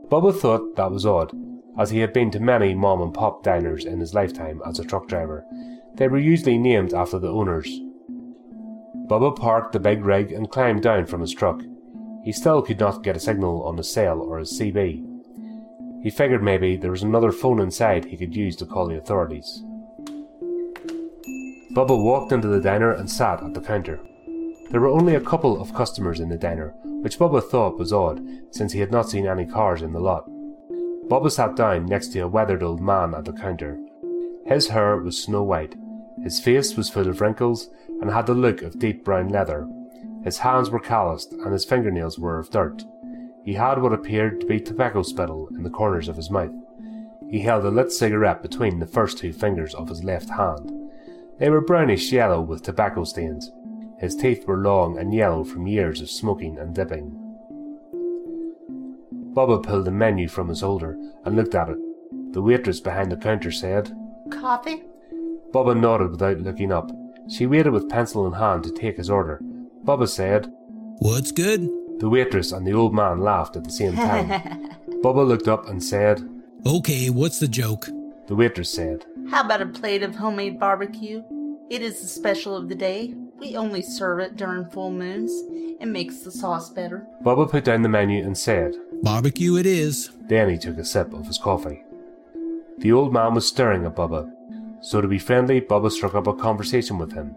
Bubba 0.09 0.33
thought 0.33 0.77
that 0.77 0.93
was 0.93 1.05
odd, 1.05 1.33
as 1.77 1.91
he 1.91 1.99
had 1.99 2.13
been 2.13 2.31
to 2.31 2.39
many 2.39 2.73
mom 2.73 3.03
and 3.03 3.13
pop 3.13 3.43
diners 3.43 3.85
in 3.85 3.99
his 3.99 4.15
lifetime 4.15 4.63
as 4.65 4.79
a 4.79 4.85
truck 4.85 5.09
driver. 5.09 5.45
They 5.97 6.07
were 6.07 6.21
usually 6.21 6.57
named 6.57 6.95
after 6.95 7.19
the 7.19 7.33
owners. 7.33 7.67
Bubba 9.09 9.35
parked 9.35 9.73
the 9.73 9.81
big 9.81 10.05
rig 10.05 10.31
and 10.31 10.49
climbed 10.49 10.85
down 10.85 11.07
from 11.07 11.21
his 11.21 11.35
truck. 11.35 11.61
He 12.23 12.31
still 12.31 12.63
could 12.63 12.79
not 12.79 13.03
get 13.03 13.17
a 13.17 13.21
signal 13.21 13.65
on 13.65 13.79
his 13.79 13.93
cell 13.93 14.21
or 14.21 14.39
his 14.39 14.57
CB. 14.57 15.05
He 16.05 16.11
figured 16.11 16.45
maybe 16.45 16.77
there 16.77 16.93
was 16.93 17.03
another 17.03 17.33
phone 17.33 17.59
inside 17.59 18.05
he 18.05 18.17
could 18.17 18.37
use 18.37 18.55
to 18.55 18.67
call 18.67 18.87
the 18.87 18.99
authorities. 18.99 19.65
Bubba 21.75 22.01
walked 22.01 22.31
into 22.31 22.47
the 22.47 22.61
diner 22.61 22.93
and 22.93 23.11
sat 23.11 23.43
at 23.43 23.53
the 23.53 23.61
counter. 23.61 23.99
There 24.73 24.81
were 24.81 24.89
only 24.89 25.15
a 25.15 25.21
couple 25.21 25.61
of 25.61 25.75
customers 25.75 26.19
in 26.19 26.31
the 26.31 26.39
diner, 26.39 26.75
which 26.83 27.19
Bubba 27.19 27.43
thought 27.43 27.79
was 27.79 27.93
odd, 27.93 28.27
since 28.51 28.73
he 28.73 28.81
had 28.81 28.91
not 28.91 29.11
seen 29.11 29.27
any 29.27 29.45
cars 29.45 29.83
in 29.83 29.93
the 29.93 30.01
lot. 30.01 30.27
Bubba 31.09 31.31
sat 31.31 31.55
down 31.57 31.85
next 31.85 32.09
to 32.09 32.21
a 32.21 32.27
weathered 32.27 32.63
old 32.63 32.81
man 32.81 33.15
at 33.15 33.27
the 33.27 33.35
counter. 33.35 33.79
His 34.47 34.69
hair 34.69 34.97
was 34.97 35.23
snow 35.23 35.43
white, 35.43 35.75
his 36.23 36.41
face 36.41 36.75
was 36.75 36.89
full 36.89 37.07
of 37.07 37.21
wrinkles 37.21 37.69
and 38.01 38.11
had 38.11 38.27
the 38.27 38.35
look 38.35 38.63
of 38.63 38.79
deep 38.79 39.05
brown 39.05 39.29
leather. 39.29 39.69
His 40.25 40.39
hands 40.39 40.71
were 40.71 40.81
calloused 40.81 41.33
and 41.33 41.53
his 41.53 41.67
fingernails 41.67 42.19
were 42.19 42.39
of 42.39 42.49
dirt. 42.49 42.83
He 43.45 43.53
had 43.55 43.83
what 43.83 43.93
appeared 43.93 44.41
to 44.41 44.47
be 44.47 44.59
tobacco 44.59 45.03
spittle 45.03 45.49
in 45.49 45.65
the 45.65 45.71
corners 45.71 46.09
of 46.09 46.17
his 46.17 46.31
mouth. 46.31 46.53
He 47.29 47.41
held 47.41 47.67
a 47.67 47.71
lit 47.71 47.93
cigarette 47.93 48.41
between 48.41 48.79
the 48.79 48.87
first 48.87 49.19
two 49.19 49.35
fingers 49.35 49.75
of 49.75 49.89
his 49.89 50.03
left 50.03 50.31
hand. 50.31 50.73
They 51.39 51.51
were 51.51 51.61
brownish 51.61 52.11
yellow 52.11 52.41
with 52.41 52.63
tobacco 52.63 53.05
stains. 53.05 53.51
His 54.03 54.17
teeth 54.17 54.49
were 54.49 54.57
long 54.59 54.99
and 54.99 55.15
yellow 55.15 55.45
from 55.45 55.69
years 55.69 56.01
of 56.01 56.11
smoking 56.11 56.59
and 56.59 56.75
dipping. 56.75 57.17
Bubba 59.33 59.63
pulled 59.63 59.87
a 59.87 59.93
menu 59.93 60.27
from 60.27 60.49
his 60.49 60.61
holder 60.61 60.99
and 61.25 61.37
looked 61.37 61.55
at 61.55 61.69
it. 61.69 61.79
The 62.33 62.43
waitress 62.43 62.81
behind 62.81 63.13
the 63.13 63.17
counter 63.17 63.53
said, 63.53 63.97
Coffee? 64.29 64.83
Bubba 65.53 65.79
nodded 65.79 66.11
without 66.11 66.41
looking 66.41 66.73
up. 66.73 66.91
She 67.31 67.47
waited 67.47 67.73
with 67.73 67.89
pencil 67.89 68.27
in 68.27 68.33
hand 68.33 68.65
to 68.65 68.73
take 68.73 68.97
his 68.97 69.09
order. 69.09 69.41
Bubba 69.85 70.09
said, 70.09 70.53
What's 70.99 71.31
good? 71.31 71.71
The 72.01 72.09
waitress 72.09 72.51
and 72.51 72.67
the 72.67 72.73
old 72.73 72.93
man 72.93 73.21
laughed 73.21 73.57
at 73.57 73.63
the 73.63 73.71
same 73.71 73.95
time. 73.95 74.29
Bubba 75.05 75.25
looked 75.25 75.47
up 75.47 75.69
and 75.69 75.83
said, 75.83 76.29
Okay, 76.67 77.09
what's 77.09 77.39
the 77.39 77.47
joke? 77.47 77.87
The 78.27 78.35
waitress 78.35 78.71
said, 78.71 79.05
How 79.31 79.45
about 79.45 79.63
a 79.63 79.67
plate 79.67 80.03
of 80.03 80.17
homemade 80.17 80.59
barbecue? 80.59 81.23
It 81.71 81.83
is 81.83 82.01
the 82.01 82.09
special 82.09 82.57
of 82.57 82.69
the 82.69 82.75
day. 82.75 83.15
We 83.43 83.57
only 83.57 83.83
serve 83.83 84.21
it 84.21 84.37
during 84.37 84.67
full 84.67 84.93
moons. 84.93 85.33
It 85.81 85.87
makes 85.87 86.19
the 86.19 86.31
sauce 86.31 86.71
better. 86.71 87.05
Bubba 87.25 87.51
put 87.51 87.65
down 87.65 87.83
the 87.83 87.89
menu 87.89 88.25
and 88.25 88.39
said, 88.39 88.77
Barbecue 89.03 89.57
it 89.57 89.67
is. 89.67 90.13
Then 90.29 90.49
he 90.49 90.57
took 90.57 90.79
a 90.79 90.85
sip 90.85 91.13
of 91.13 91.27
his 91.27 91.39
coffee. 91.39 91.83
The 92.79 92.93
old 92.93 93.13
man 93.13 93.35
was 93.35 93.45
staring 93.45 93.85
at 93.85 93.97
Bubba, 93.97 94.31
so 94.81 95.01
to 95.01 95.09
be 95.09 95.19
friendly, 95.19 95.61
Bubba 95.61 95.91
struck 95.91 96.15
up 96.15 96.29
a 96.29 96.35
conversation 96.35 96.99
with 96.99 97.15
him. 97.15 97.35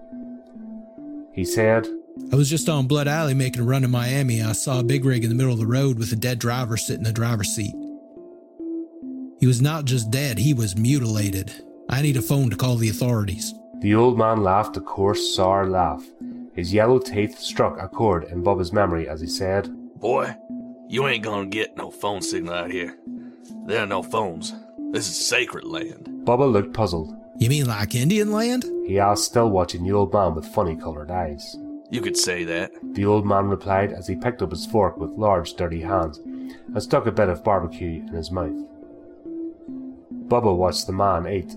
He 1.34 1.44
said, 1.44 1.88
I 2.32 2.36
was 2.36 2.52
just 2.52 2.70
on 2.70 2.86
Blood 2.86 3.08
Alley 3.08 3.34
making 3.34 3.64
a 3.64 3.66
run 3.66 3.82
to 3.82 3.88
Miami. 3.88 4.44
I 4.44 4.52
saw 4.52 4.82
a 4.82 4.84
big 4.84 5.06
rig 5.06 5.24
in 5.24 5.32
the 5.32 5.36
middle 5.36 5.54
of 5.54 5.60
the 5.60 5.66
road 5.66 5.98
with 5.98 6.12
a 6.12 6.16
dead 6.16 6.38
driver 6.38 6.78
sitting 6.78 7.00
in 7.00 7.06
the 7.06 7.14
driver's 7.14 7.50
seat. 7.50 7.74
He 9.40 9.48
was 9.48 9.60
not 9.60 9.86
just 9.86 10.12
dead, 10.12 10.38
he 10.38 10.54
was 10.54 10.78
mutilated. 10.78 11.52
I 11.90 12.04
need 12.04 12.16
a 12.16 12.22
phone 12.22 12.52
to 12.52 12.56
call 12.56 12.76
the 12.76 12.90
authorities. 12.90 13.56
The 13.86 13.94
old 13.94 14.18
man 14.18 14.42
laughed 14.42 14.78
a 14.78 14.82
coarse, 14.82 15.36
sour 15.36 15.70
laugh. 15.70 16.04
His 16.56 16.74
yellow 16.74 16.98
teeth 16.98 17.38
struck 17.38 17.80
a 17.80 17.88
chord 17.88 18.24
in 18.24 18.44
Bubba's 18.44 18.74
memory 18.74 19.08
as 19.08 19.22
he 19.22 19.28
said, 19.28 19.70
Boy, 20.00 20.36
you 20.90 21.08
ain't 21.08 21.24
gonna 21.24 21.46
get 21.46 21.78
no 21.78 21.92
phone 21.92 22.24
signal 22.24 22.56
out 22.56 22.72
here. 22.72 22.98
There 23.68 23.84
are 23.84 23.86
no 23.86 24.02
phones. 24.02 24.56
This 24.90 25.08
is 25.08 25.24
sacred 25.24 25.66
land. 25.66 26.10
Bubba 26.24 26.52
looked 26.52 26.74
puzzled. 26.74 27.14
You 27.38 27.48
mean 27.48 27.68
like 27.68 27.94
Indian 27.94 28.32
land? 28.32 28.66
He 28.88 28.98
asked, 28.98 29.26
still 29.26 29.52
watching 29.52 29.84
the 29.84 29.92
old 29.92 30.12
man 30.12 30.34
with 30.34 30.48
funny 30.48 30.76
coloured 30.76 31.12
eyes. 31.12 31.56
You 31.92 32.02
could 32.02 32.18
say 32.18 32.44
that. 32.44 32.72
The 32.96 33.06
old 33.06 33.28
man 33.28 33.50
replied 33.50 33.94
as 33.94 34.08
he 34.08 34.16
picked 34.16 34.42
up 34.42 34.50
his 34.50 34.66
fork 34.66 34.98
with 34.98 35.12
large, 35.12 35.54
dirty 35.54 35.82
hands 35.82 36.18
and 36.18 36.82
stuck 36.82 37.06
a 37.06 37.12
bit 37.12 37.30
of 37.30 37.44
barbecue 37.44 38.02
in 38.02 38.14
his 38.14 38.32
mouth. 38.32 38.66
Bubba 40.28 40.58
watched 40.58 40.88
the 40.88 40.94
man 40.94 41.28
eat. 41.28 41.56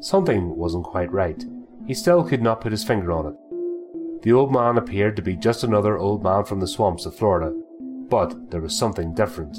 Something 0.00 0.56
wasn't 0.56 0.82
quite 0.82 1.12
right. 1.12 1.44
He 1.88 1.94
still 1.94 2.22
could 2.22 2.42
not 2.42 2.60
put 2.60 2.70
his 2.70 2.84
finger 2.84 3.10
on 3.12 3.26
it. 3.32 4.22
The 4.22 4.32
old 4.32 4.52
man 4.52 4.76
appeared 4.76 5.16
to 5.16 5.22
be 5.22 5.34
just 5.34 5.64
another 5.64 5.96
old 5.96 6.22
man 6.22 6.44
from 6.44 6.60
the 6.60 6.66
swamps 6.66 7.06
of 7.06 7.16
Florida, 7.16 7.58
but 8.10 8.50
there 8.50 8.60
was 8.60 8.76
something 8.76 9.14
different. 9.14 9.56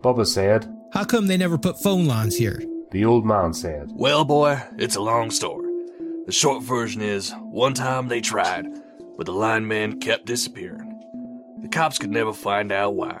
Bubba 0.00 0.26
said, 0.26 0.74
How 0.94 1.04
come 1.04 1.26
they 1.26 1.36
never 1.36 1.58
put 1.58 1.78
phone 1.78 2.06
lines 2.06 2.38
here? 2.38 2.62
The 2.92 3.04
old 3.04 3.26
man 3.26 3.52
said, 3.52 3.90
Well, 3.92 4.24
boy, 4.24 4.62
it's 4.78 4.96
a 4.96 5.02
long 5.02 5.30
story. 5.30 5.68
The 6.24 6.32
short 6.32 6.62
version 6.62 7.02
is 7.02 7.32
one 7.32 7.74
time 7.74 8.08
they 8.08 8.22
tried, 8.22 8.66
but 9.18 9.26
the 9.26 9.32
lineman 9.32 10.00
kept 10.00 10.24
disappearing. 10.24 10.88
The 11.60 11.68
cops 11.68 11.98
could 11.98 12.10
never 12.10 12.32
find 12.32 12.72
out 12.72 12.94
why. 12.94 13.20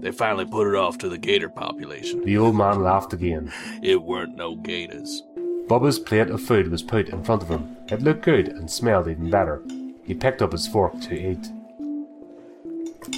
They 0.00 0.10
finally 0.10 0.46
put 0.46 0.66
it 0.66 0.74
off 0.74 0.98
to 0.98 1.08
the 1.08 1.18
gator 1.18 1.48
population. 1.48 2.24
The 2.24 2.38
old 2.38 2.56
man 2.56 2.82
laughed 2.82 3.12
again. 3.12 3.52
It 3.82 4.02
weren't 4.02 4.34
no 4.34 4.56
gators. 4.56 5.22
Bubba's 5.70 6.00
plate 6.00 6.30
of 6.30 6.42
food 6.42 6.68
was 6.68 6.82
put 6.82 7.10
in 7.10 7.22
front 7.22 7.42
of 7.42 7.48
him. 7.48 7.76
It 7.86 8.02
looked 8.02 8.24
good 8.24 8.48
and 8.48 8.68
smelled 8.68 9.06
even 9.06 9.30
better. 9.30 9.62
He 10.02 10.14
picked 10.14 10.42
up 10.42 10.50
his 10.50 10.66
fork 10.66 11.00
to 11.02 11.14
eat. 11.14 11.48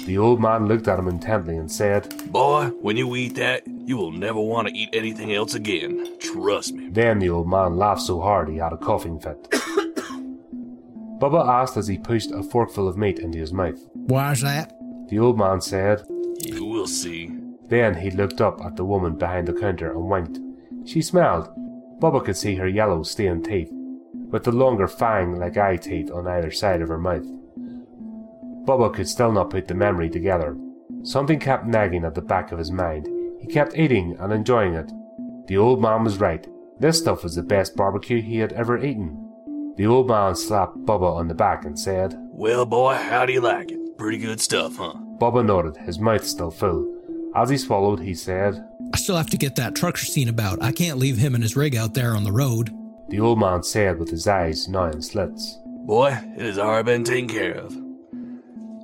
The 0.05 0.19
old 0.19 0.39
man 0.39 0.67
looked 0.67 0.87
at 0.87 0.99
him 0.99 1.07
intently 1.07 1.57
and 1.57 1.71
said, 1.71 2.31
Boy, 2.31 2.67
when 2.79 2.95
you 2.95 3.15
eat 3.15 3.33
that, 3.37 3.63
you 3.67 3.97
will 3.97 4.11
never 4.11 4.39
want 4.39 4.67
to 4.67 4.77
eat 4.77 4.89
anything 4.93 5.33
else 5.33 5.55
again. 5.55 6.19
Trust 6.19 6.75
me. 6.75 6.89
Then 6.89 7.17
the 7.17 7.29
old 7.29 7.49
man 7.49 7.75
laughed 7.75 8.03
so 8.03 8.21
hard 8.21 8.49
he 8.49 8.57
had 8.57 8.71
a 8.71 8.77
coughing 8.77 9.19
fit. 9.19 9.49
Bubba 11.19 11.47
asked 11.47 11.75
as 11.75 11.87
he 11.87 11.97
pushed 11.97 12.29
a 12.29 12.43
forkful 12.43 12.87
of 12.87 12.97
meat 12.97 13.17
into 13.17 13.39
his 13.39 13.51
mouth. 13.51 13.79
Why's 13.93 14.41
that? 14.41 14.71
The 15.09 15.17
old 15.17 15.39
man 15.39 15.59
said, 15.59 16.03
You 16.37 16.65
will 16.65 16.85
see. 16.85 17.35
Then 17.69 17.95
he 17.95 18.11
looked 18.11 18.41
up 18.41 18.61
at 18.63 18.75
the 18.75 18.85
woman 18.85 19.15
behind 19.15 19.47
the 19.47 19.53
counter 19.53 19.89
and 19.91 20.07
winked. 20.07 20.37
She 20.87 21.01
smiled. 21.01 21.49
Bubba 22.03 22.21
could 22.21 22.35
see 22.35 22.55
her 22.55 22.67
yellow 22.67 23.01
stained 23.01 23.45
teeth, 23.45 23.71
with 24.11 24.43
the 24.43 24.51
longer 24.51 24.89
fang 24.89 25.39
like 25.39 25.55
eye 25.55 25.77
teeth 25.77 26.11
on 26.11 26.27
either 26.27 26.51
side 26.51 26.81
of 26.81 26.89
her 26.89 26.97
mouth. 26.97 27.25
Bubba 28.65 28.93
could 28.93 29.07
still 29.07 29.31
not 29.31 29.49
put 29.49 29.69
the 29.69 29.73
memory 29.73 30.09
together. 30.09 30.57
Something 31.03 31.39
kept 31.39 31.65
nagging 31.65 32.03
at 32.03 32.13
the 32.13 32.21
back 32.21 32.51
of 32.51 32.59
his 32.59 32.71
mind. 32.71 33.07
He 33.39 33.47
kept 33.47 33.77
eating 33.77 34.17
and 34.19 34.33
enjoying 34.33 34.73
it. 34.73 34.91
The 35.47 35.55
old 35.55 35.81
man 35.81 36.03
was 36.03 36.19
right. 36.19 36.45
This 36.77 36.99
stuff 36.99 37.23
was 37.23 37.35
the 37.35 37.41
best 37.41 37.77
barbecue 37.77 38.21
he 38.21 38.39
had 38.39 38.51
ever 38.51 38.77
eaten. 38.77 39.17
The 39.77 39.85
old 39.85 40.09
man 40.09 40.35
slapped 40.35 40.79
Bubba 40.79 41.09
on 41.09 41.29
the 41.29 41.33
back 41.33 41.63
and 41.63 41.79
said, 41.79 42.15
Well, 42.17 42.65
boy, 42.65 42.95
how 42.95 43.25
do 43.25 43.31
you 43.31 43.39
like 43.39 43.71
it? 43.71 43.97
Pretty 43.97 44.17
good 44.17 44.41
stuff, 44.41 44.75
huh? 44.75 44.95
Bubba 45.19 45.45
nodded, 45.45 45.77
his 45.77 45.99
mouth 45.99 46.25
still 46.25 46.51
full. 46.51 46.92
As 47.35 47.49
he 47.49 47.57
swallowed, 47.57 47.99
he 47.99 48.13
said, 48.13 48.63
I 48.93 48.97
still 48.97 49.17
have 49.17 49.29
to 49.31 49.37
get 49.37 49.55
that 49.55 49.75
trucker 49.75 50.05
seen 50.05 50.29
about. 50.29 50.61
I 50.61 50.71
can't 50.71 50.99
leave 50.99 51.17
him 51.17 51.33
and 51.33 51.43
his 51.43 51.55
rig 51.55 51.75
out 51.75 51.93
there 51.93 52.15
on 52.15 52.23
the 52.23 52.31
road. 52.31 52.69
The 53.09 53.19
old 53.19 53.39
man 53.39 53.63
said 53.63 53.97
with 53.99 54.09
his 54.09 54.27
eyes 54.27 54.67
now 54.67 54.85
in 54.85 55.01
slits. 55.01 55.57
Boy, 55.85 56.17
it 56.37 56.41
has 56.41 56.59
already 56.59 56.85
been 56.85 57.03
taken 57.03 57.27
care 57.27 57.53
of. 57.55 57.75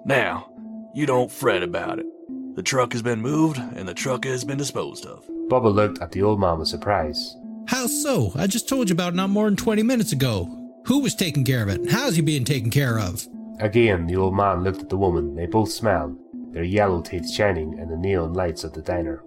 Now, 0.05 0.49
you 0.93 1.05
don't 1.05 1.31
fret 1.31 1.63
about 1.63 1.99
it. 1.99 2.07
The 2.55 2.63
truck 2.63 2.93
has 2.93 3.01
been 3.01 3.21
moved 3.21 3.57
and 3.57 3.87
the 3.87 3.93
truck 3.93 4.25
has 4.25 4.43
been 4.43 4.57
disposed 4.57 5.05
of. 5.05 5.25
Bubba 5.47 5.73
looked 5.73 6.01
at 6.01 6.11
the 6.11 6.23
old 6.23 6.39
man 6.39 6.59
with 6.59 6.67
surprise. 6.67 7.35
How 7.67 7.85
so? 7.85 8.31
I 8.35 8.47
just 8.47 8.67
told 8.67 8.89
you 8.89 8.93
about 8.93 9.13
it 9.13 9.15
not 9.15 9.29
more 9.29 9.45
than 9.45 9.55
20 9.55 9.83
minutes 9.83 10.11
ago. 10.11 10.55
Who 10.85 10.99
was 10.99 11.13
taking 11.13 11.45
care 11.45 11.61
of 11.61 11.69
it? 11.69 11.91
How's 11.91 12.15
he 12.15 12.21
being 12.23 12.43
taken 12.43 12.71
care 12.71 12.99
of? 12.99 13.27
Again, 13.59 14.07
the 14.07 14.15
old 14.15 14.33
man 14.35 14.63
looked 14.63 14.81
at 14.81 14.89
the 14.89 14.97
woman. 14.97 15.35
They 15.35 15.45
both 15.45 15.69
smiled, 15.71 16.17
their 16.51 16.63
yellow 16.63 17.01
teeth 17.01 17.29
shining 17.29 17.77
in 17.77 17.89
the 17.89 17.97
neon 17.97 18.33
lights 18.33 18.63
of 18.63 18.73
the 18.73 18.81
diner. 18.81 19.23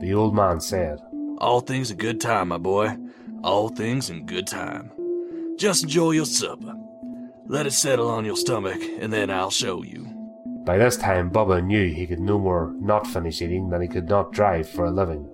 The 0.00 0.14
old 0.14 0.34
man 0.34 0.60
said, 0.60 1.00
All 1.38 1.60
things 1.60 1.90
in 1.90 1.96
good 1.96 2.20
time, 2.20 2.48
my 2.48 2.58
boy. 2.58 2.96
All 3.42 3.68
things 3.68 4.10
in 4.10 4.26
good 4.26 4.46
time. 4.46 4.90
Just 5.58 5.84
enjoy 5.84 6.12
your 6.12 6.26
supper. 6.26 6.74
Let 7.46 7.66
it 7.66 7.72
settle 7.72 8.08
on 8.08 8.24
your 8.24 8.36
stomach, 8.36 8.80
and 8.98 9.12
then 9.12 9.30
I'll 9.30 9.50
show 9.50 9.82
you. 9.82 10.04
By 10.64 10.78
this 10.78 10.96
time, 10.96 11.30
Bubba 11.30 11.62
knew 11.62 11.92
he 11.92 12.06
could 12.06 12.20
no 12.20 12.38
more 12.38 12.74
not 12.80 13.06
finish 13.06 13.42
eating 13.42 13.68
than 13.68 13.82
he 13.82 13.88
could 13.88 14.08
not 14.08 14.32
drive 14.32 14.68
for 14.68 14.86
a 14.86 14.90
living. 14.90 15.28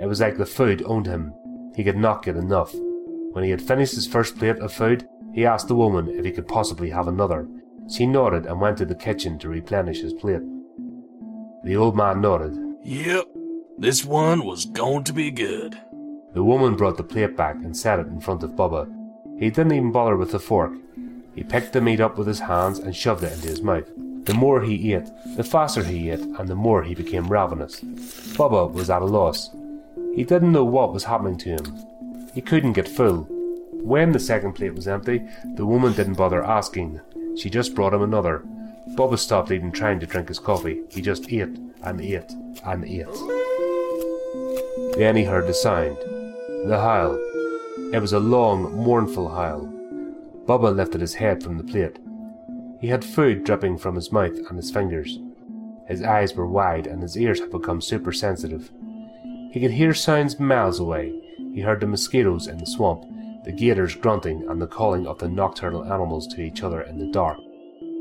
It 0.00 0.06
was 0.06 0.20
like 0.20 0.36
the 0.36 0.46
food 0.46 0.84
owned 0.86 1.06
him. 1.06 1.34
He 1.74 1.82
could 1.82 1.96
not 1.96 2.22
get 2.22 2.36
enough. 2.36 2.72
When 3.32 3.42
he 3.42 3.50
had 3.50 3.60
finished 3.60 3.96
his 3.96 4.06
first 4.06 4.38
plate 4.38 4.58
of 4.58 4.72
food, 4.72 5.08
he 5.34 5.44
asked 5.44 5.66
the 5.66 5.74
woman 5.74 6.08
if 6.08 6.24
he 6.24 6.30
could 6.30 6.46
possibly 6.46 6.90
have 6.90 7.08
another. 7.08 7.48
She 7.90 8.06
nodded 8.06 8.46
and 8.46 8.60
went 8.60 8.78
to 8.78 8.84
the 8.84 8.94
kitchen 8.94 9.38
to 9.38 9.48
replenish 9.48 10.00
his 10.00 10.12
plate. 10.12 10.42
The 11.64 11.76
old 11.76 11.96
man 11.96 12.20
nodded. 12.20 12.56
Yep, 12.84 13.26
this 13.78 14.04
one 14.04 14.44
was 14.44 14.66
going 14.66 15.04
to 15.04 15.12
be 15.12 15.30
good. 15.30 15.78
The 16.34 16.44
woman 16.44 16.76
brought 16.76 16.96
the 16.96 17.02
plate 17.02 17.36
back 17.36 17.56
and 17.56 17.76
set 17.76 17.98
it 17.98 18.06
in 18.06 18.20
front 18.20 18.42
of 18.42 18.50
Bubba. 18.50 18.86
He 19.38 19.50
didn't 19.50 19.72
even 19.72 19.92
bother 19.92 20.16
with 20.16 20.32
the 20.32 20.38
fork. 20.38 20.72
He 21.34 21.42
picked 21.42 21.72
the 21.72 21.80
meat 21.80 22.00
up 22.00 22.18
with 22.18 22.26
his 22.26 22.40
hands 22.40 22.78
and 22.78 22.94
shoved 22.94 23.22
it 23.22 23.32
into 23.32 23.48
his 23.48 23.62
mouth. 23.62 23.88
The 24.24 24.34
more 24.34 24.60
he 24.60 24.92
ate, 24.92 25.08
the 25.36 25.44
faster 25.44 25.82
he 25.82 26.10
ate, 26.10 26.20
and 26.20 26.48
the 26.48 26.54
more 26.54 26.82
he 26.82 26.94
became 26.94 27.28
ravenous. 27.28 27.80
Bubba 27.80 28.70
was 28.70 28.90
at 28.90 29.00
a 29.00 29.06
loss. 29.06 29.50
He 30.14 30.24
didn't 30.24 30.52
know 30.52 30.64
what 30.64 30.92
was 30.92 31.04
happening 31.04 31.38
to 31.38 31.50
him. 31.50 31.86
He 32.34 32.42
couldn't 32.42 32.74
get 32.74 32.88
full. 32.88 33.26
When 33.72 34.12
the 34.12 34.18
second 34.18 34.52
plate 34.52 34.74
was 34.74 34.88
empty, 34.88 35.22
the 35.54 35.64
woman 35.64 35.94
didn't 35.94 36.18
bother 36.18 36.44
asking. 36.44 37.00
She 37.38 37.50
just 37.50 37.74
brought 37.74 37.94
him 37.94 38.02
another. 38.02 38.42
Bubba 38.94 39.18
stopped 39.18 39.52
even 39.52 39.70
trying 39.70 40.00
to 40.00 40.06
drink 40.06 40.28
his 40.28 40.38
coffee. 40.38 40.82
He 40.90 41.00
just 41.00 41.32
ate 41.32 41.56
and 41.82 42.00
ate 42.00 42.32
and 42.64 42.84
ate. 42.84 43.06
Then 44.96 45.14
he 45.14 45.24
heard 45.24 45.46
the 45.46 45.54
sound. 45.54 45.96
The 46.68 46.78
howl. 46.80 47.14
It 47.94 48.00
was 48.00 48.12
a 48.12 48.18
long, 48.18 48.74
mournful 48.76 49.28
howl. 49.28 49.72
Bubba 50.46 50.74
lifted 50.74 51.00
his 51.00 51.14
head 51.14 51.42
from 51.42 51.58
the 51.58 51.64
plate. 51.64 51.98
He 52.80 52.88
had 52.88 53.04
food 53.04 53.44
dripping 53.44 53.78
from 53.78 53.94
his 53.94 54.10
mouth 54.10 54.36
and 54.48 54.56
his 54.56 54.70
fingers. 54.70 55.18
His 55.86 56.02
eyes 56.02 56.34
were 56.34 56.46
wide 56.46 56.86
and 56.86 57.02
his 57.02 57.16
ears 57.16 57.40
had 57.40 57.50
become 57.50 57.80
super 57.80 58.12
sensitive. 58.12 58.70
He 59.52 59.60
could 59.60 59.70
hear 59.70 59.94
sounds 59.94 60.40
miles 60.40 60.80
away. 60.80 61.12
He 61.54 61.60
heard 61.60 61.80
the 61.80 61.86
mosquitoes 61.86 62.46
in 62.46 62.58
the 62.58 62.66
swamp, 62.66 63.04
the 63.44 63.52
gators 63.52 63.94
grunting, 63.94 64.46
and 64.48 64.60
the 64.60 64.66
calling 64.66 65.06
of 65.06 65.18
the 65.18 65.28
nocturnal 65.28 65.84
animals 65.84 66.26
to 66.28 66.40
each 66.40 66.62
other 66.62 66.80
in 66.82 66.98
the 66.98 67.10
dark. 67.10 67.38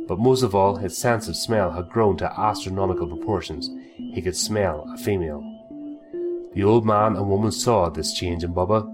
But 0.08 0.20
most 0.20 0.42
of 0.42 0.56
all, 0.56 0.78
his 0.78 0.98
sense 0.98 1.28
of 1.28 1.36
smell 1.36 1.72
had 1.72 1.90
grown 1.90 2.18
to 2.18 2.40
astronomical 2.40 3.08
proportions. 3.08 3.70
He 3.98 4.22
could 4.22 4.38
smell 4.38 4.90
a 4.94 4.98
female. 4.98 5.44
The 6.54 6.64
old 6.64 6.86
man 6.86 7.16
and 7.16 7.30
woman 7.30 7.52
saw 7.52 7.90
this 7.90 8.14
change 8.14 8.44
in 8.44 8.54
Bubba. 8.54 8.94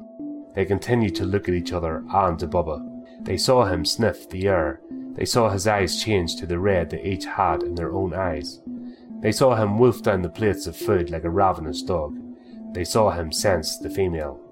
They 0.55 0.65
continued 0.65 1.15
to 1.15 1.25
look 1.25 1.47
at 1.47 1.55
each 1.55 1.71
other 1.71 2.03
and 2.09 2.37
to 2.39 2.47
Bubba. 2.47 2.83
They 3.21 3.37
saw 3.37 3.65
him 3.65 3.85
sniff 3.85 4.29
the 4.29 4.47
air. 4.47 4.81
They 5.13 5.25
saw 5.25 5.49
his 5.49 5.67
eyes 5.67 6.03
change 6.03 6.35
to 6.37 6.45
the 6.45 6.59
red 6.59 6.89
they 6.89 7.01
each 7.03 7.25
had 7.25 7.63
in 7.63 7.75
their 7.75 7.93
own 7.93 8.13
eyes. 8.13 8.59
They 9.21 9.31
saw 9.31 9.55
him 9.55 9.79
wolf 9.79 10.03
down 10.03 10.23
the 10.23 10.29
plates 10.29 10.67
of 10.67 10.75
food 10.75 11.09
like 11.09 11.23
a 11.23 11.29
ravenous 11.29 11.81
dog. 11.83 12.17
They 12.73 12.83
saw 12.83 13.11
him 13.11 13.31
sense 13.31 13.77
the 13.77 13.89
female. 13.89 14.42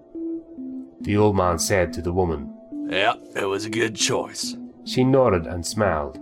The 1.02 1.18
old 1.18 1.36
man 1.36 1.58
said 1.58 1.94
to 1.94 2.02
the 2.02 2.14
woman, 2.14 2.54
Yeah, 2.90 3.16
it 3.36 3.46
was 3.46 3.66
a 3.66 3.70
good 3.70 3.96
choice. 3.96 4.56
She 4.86 5.04
nodded 5.04 5.48
and 5.48 5.66
smiled. 5.66 6.20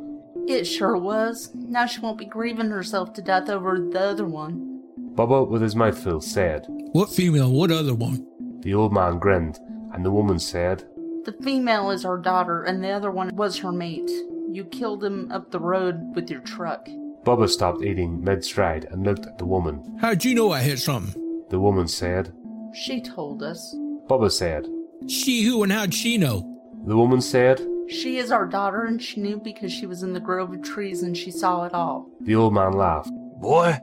It 0.48 0.65
sure 0.65 0.98
was. 0.98 1.52
Now 1.54 1.86
she 1.86 2.00
won't 2.00 2.18
be 2.18 2.26
grieving 2.26 2.70
herself 2.70 3.13
to 3.13 3.22
death 3.22 3.50
over 3.50 3.78
the 3.80 4.00
other 4.00 4.26
one. 4.26 4.82
Bubba, 5.15 5.48
with 5.48 5.62
his 5.62 5.76
mouth 5.76 6.02
full, 6.02 6.22
said. 6.22 6.65
What 6.94 7.10
female? 7.10 7.52
What 7.52 7.72
other 7.72 7.94
one? 7.94 8.26
The 8.62 8.74
old 8.74 8.94
man 8.94 9.20
grinned, 9.20 9.60
and 9.94 10.04
the 10.06 10.12
woman 10.12 10.39
said, 10.39 10.86
The 11.26 11.36
female 11.44 11.92
is 11.92 12.06
our 12.06 12.18
daughter, 12.18 12.63
and 12.63 12.84
the 12.84 12.89
other 12.89 13.12
one 13.12 13.36
was 13.36 13.58
her 13.60 13.72
mate. 13.72 14.10
You 14.50 14.63
killed 14.65 15.04
him 15.04 15.32
up 15.32 15.52
the 15.52 15.60
road 15.60 16.15
with 16.15 16.30
your 16.30 16.42
truck. 16.42 16.88
Bubba 17.26 17.50
stopped 17.50 17.84
eating 17.84 18.24
mid 18.24 18.44
stride 18.46 18.86
and 18.92 19.04
looked 19.04 19.26
at 19.26 19.38
the 19.38 19.46
woman. 19.46 19.98
How'd 20.00 20.24
you 20.24 20.34
know 20.36 20.52
I 20.52 20.62
hit 20.62 20.80
something? 20.80 21.44
The 21.50 21.60
woman 21.60 21.88
said. 21.88 22.34
She 22.74 23.02
told 23.02 23.44
us. 23.44 23.76
Bubba 24.10 24.32
said. 24.32 24.65
She 25.08 25.43
who 25.43 25.62
and 25.62 25.72
how'd 25.72 25.93
she 25.93 26.17
know? 26.17 26.60
The 26.86 26.98
woman 26.98 27.22
said. 27.22 27.65
She 27.88 28.17
is 28.17 28.32
our 28.32 28.45
daughter, 28.45 28.86
and 28.86 29.02
she 29.02 29.22
knew 29.22 29.38
because 29.38 29.72
she 29.72 29.86
was 29.86 30.02
in 30.02 30.13
the 30.13 30.19
grove 30.19 30.52
of 30.52 30.63
trees 30.63 31.04
and 31.04 31.15
she 31.15 31.32
saw 31.32 31.65
it 31.65 31.74
all. 31.74 32.10
The 32.22 32.36
old 32.36 32.54
man 32.54 32.74
laughed. 32.74 33.12
Boy, 33.39 33.80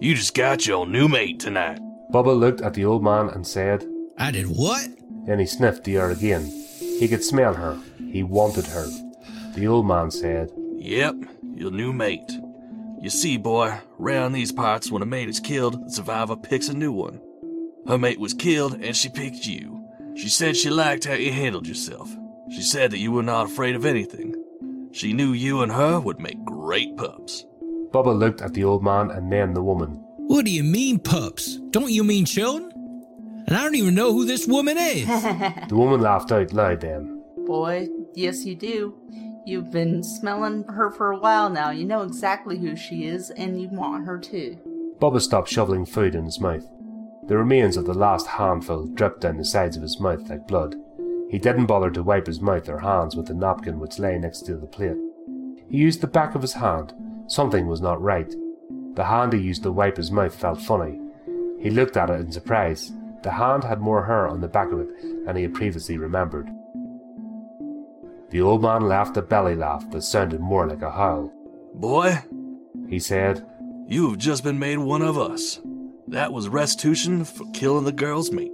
you 0.00 0.14
just 0.14 0.34
got 0.34 0.66
your 0.66 0.86
new 0.86 1.08
mate 1.08 1.38
tonight. 1.38 1.78
Bubba 2.12 2.38
looked 2.38 2.60
at 2.60 2.74
the 2.74 2.84
old 2.84 3.04
man 3.04 3.28
and 3.28 3.46
said, 3.46 3.84
I 4.18 4.32
did 4.32 4.46
what? 4.46 4.88
Then 5.26 5.38
he 5.38 5.46
sniffed 5.46 5.84
the 5.84 5.96
air 5.96 6.10
again. 6.10 6.46
He 6.78 7.06
could 7.06 7.22
smell 7.22 7.54
her. 7.54 7.78
He 8.10 8.22
wanted 8.22 8.66
her. 8.66 8.86
The 9.54 9.66
old 9.66 9.86
man 9.86 10.10
said, 10.10 10.50
Yep, 10.76 11.14
your 11.54 11.70
new 11.70 11.92
mate. 11.92 12.32
You 13.00 13.10
see, 13.10 13.36
boy, 13.36 13.78
round 13.98 14.34
these 14.34 14.52
parts, 14.52 14.90
when 14.90 15.02
a 15.02 15.06
mate 15.06 15.28
is 15.28 15.40
killed, 15.40 15.86
the 15.86 15.90
survivor 15.90 16.36
picks 16.36 16.68
a 16.68 16.74
new 16.74 16.92
one. 16.92 17.20
Her 17.90 17.98
mate 17.98 18.20
was 18.20 18.34
killed, 18.34 18.74
and 18.80 18.96
she 18.96 19.08
picked 19.08 19.48
you. 19.48 19.84
She 20.14 20.28
said 20.28 20.56
she 20.56 20.70
liked 20.70 21.06
how 21.06 21.14
you 21.14 21.32
handled 21.32 21.66
yourself. 21.66 22.08
She 22.48 22.62
said 22.62 22.92
that 22.92 23.00
you 23.00 23.10
were 23.10 23.24
not 23.24 23.46
afraid 23.46 23.74
of 23.74 23.84
anything. 23.84 24.36
She 24.92 25.12
knew 25.12 25.32
you 25.32 25.62
and 25.62 25.72
her 25.72 25.98
would 25.98 26.20
make 26.20 26.44
great 26.44 26.96
pups. 26.96 27.44
Bubba 27.90 28.16
looked 28.16 28.42
at 28.42 28.54
the 28.54 28.62
old 28.62 28.84
man 28.84 29.10
and 29.10 29.32
then 29.32 29.54
the 29.54 29.62
woman. 29.62 30.04
What 30.18 30.44
do 30.44 30.52
you 30.52 30.62
mean, 30.62 31.00
pups? 31.00 31.56
Don't 31.70 31.90
you 31.90 32.04
mean 32.04 32.26
children? 32.26 32.70
And 33.48 33.56
I 33.56 33.64
don't 33.64 33.74
even 33.74 33.96
know 33.96 34.12
who 34.12 34.24
this 34.24 34.46
woman 34.46 34.78
is. 34.78 35.08
The 35.68 35.74
woman 35.76 36.00
laughed 36.00 36.30
out 36.30 36.52
loud 36.52 36.82
then. 36.82 37.24
Boy, 37.38 37.88
yes, 38.14 38.44
you 38.44 38.54
do. 38.54 38.94
You've 39.44 39.72
been 39.72 40.04
smelling 40.04 40.62
her 40.68 40.92
for 40.92 41.10
a 41.10 41.18
while 41.18 41.50
now. 41.50 41.70
You 41.70 41.86
know 41.86 42.02
exactly 42.02 42.56
who 42.56 42.76
she 42.76 43.06
is, 43.06 43.30
and 43.30 43.60
you 43.60 43.68
want 43.68 44.06
her 44.06 44.16
too. 44.16 44.58
Bubba 45.00 45.20
stopped 45.20 45.48
shoveling 45.48 45.86
food 45.86 46.14
in 46.14 46.24
his 46.24 46.38
mouth. 46.38 46.64
The 47.26 47.36
remains 47.36 47.76
of 47.76 47.86
the 47.86 47.94
last 47.94 48.26
handful 48.26 48.86
dripped 48.86 49.20
down 49.20 49.36
the 49.36 49.44
sides 49.44 49.76
of 49.76 49.82
his 49.82 50.00
mouth 50.00 50.28
like 50.28 50.48
blood. 50.48 50.74
He 51.30 51.38
didn't 51.38 51.66
bother 51.66 51.90
to 51.90 52.02
wipe 52.02 52.26
his 52.26 52.40
mouth 52.40 52.68
or 52.68 52.78
hands 52.78 53.14
with 53.14 53.26
the 53.26 53.34
napkin 53.34 53.78
which 53.78 53.98
lay 53.98 54.18
next 54.18 54.40
to 54.46 54.56
the 54.56 54.66
plate. 54.66 54.96
He 55.68 55.78
used 55.78 56.00
the 56.00 56.06
back 56.08 56.34
of 56.34 56.42
his 56.42 56.54
hand. 56.54 56.92
Something 57.28 57.68
was 57.68 57.80
not 57.80 58.02
right. 58.02 58.34
The 58.94 59.04
hand 59.04 59.32
he 59.32 59.38
used 59.38 59.62
to 59.62 59.70
wipe 59.70 59.96
his 59.96 60.10
mouth 60.10 60.34
felt 60.34 60.60
funny. 60.60 60.98
He 61.60 61.70
looked 61.70 61.96
at 61.96 62.10
it 62.10 62.20
in 62.20 62.32
surprise. 62.32 62.92
The 63.22 63.30
hand 63.30 63.62
had 63.62 63.80
more 63.80 64.06
hair 64.06 64.26
on 64.26 64.40
the 64.40 64.48
back 64.48 64.72
of 64.72 64.80
it 64.80 65.24
than 65.24 65.36
he 65.36 65.42
had 65.42 65.54
previously 65.54 65.98
remembered. 65.98 66.48
The 68.30 68.40
old 68.40 68.62
man 68.62 68.88
laughed 68.88 69.16
a 69.16 69.22
belly 69.22 69.54
laugh 69.54 69.88
that 69.90 70.02
sounded 70.02 70.40
more 70.40 70.66
like 70.66 70.82
a 70.82 70.90
howl. 70.90 71.32
Boy, 71.74 72.18
He 72.88 72.98
said, 72.98 73.46
you've 73.86 74.18
just 74.18 74.42
been 74.42 74.58
made 74.58 74.78
one 74.78 75.02
of 75.02 75.16
us. 75.16 75.60
That 76.10 76.32
was 76.32 76.48
restitution 76.48 77.24
for 77.24 77.48
killing 77.52 77.84
the 77.84 77.92
girl's 77.92 78.32
mate. 78.32 78.50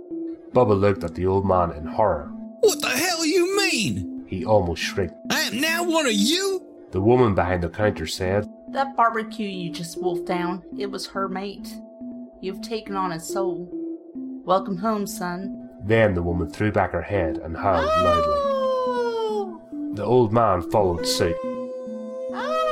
Bubba 0.53 0.79
looked 0.79 1.03
at 1.05 1.15
the 1.15 1.25
old 1.25 1.47
man 1.47 1.73
in 1.73 1.87
horror. 1.87 2.29
What 2.61 2.83
the 2.83 2.91
hell 2.91 3.25
you 3.25 3.57
mean? 3.57 4.27
He 4.29 4.45
almost 4.45 4.83
shrieked. 4.83 5.15
I 5.31 5.41
am 5.41 5.59
now 5.59 5.83
one 5.83 6.05
of 6.05 6.13
you? 6.13 6.63
The 6.91 7.01
woman 7.01 7.35
behind 7.35 7.63
the 7.63 7.71
counter 7.71 8.07
said, 8.07 8.47
That 8.73 8.95
barbecue 8.95 9.49
you 9.49 9.71
just 9.71 9.99
wolfed 10.03 10.27
down, 10.27 10.65
it 10.79 10.91
was 10.91 11.07
her 11.07 11.31
mate. 11.31 11.75
You've 12.43 12.61
taken 12.61 12.95
on 12.95 13.11
his 13.11 13.27
soul. 13.27 13.71
Welcome 14.45 14.77
home, 14.77 15.07
son. 15.07 15.71
Then 15.83 16.13
the 16.13 16.23
woman 16.23 16.51
threw 16.51 16.71
back 16.71 16.93
her 16.93 17.01
head 17.01 17.39
and 17.39 17.57
howled 17.57 17.87
loudly. 17.87 18.35
Oh! 18.37 19.63
The 19.95 20.05
old 20.05 20.31
man 20.31 20.61
followed 20.71 21.07
suit. 21.07 21.37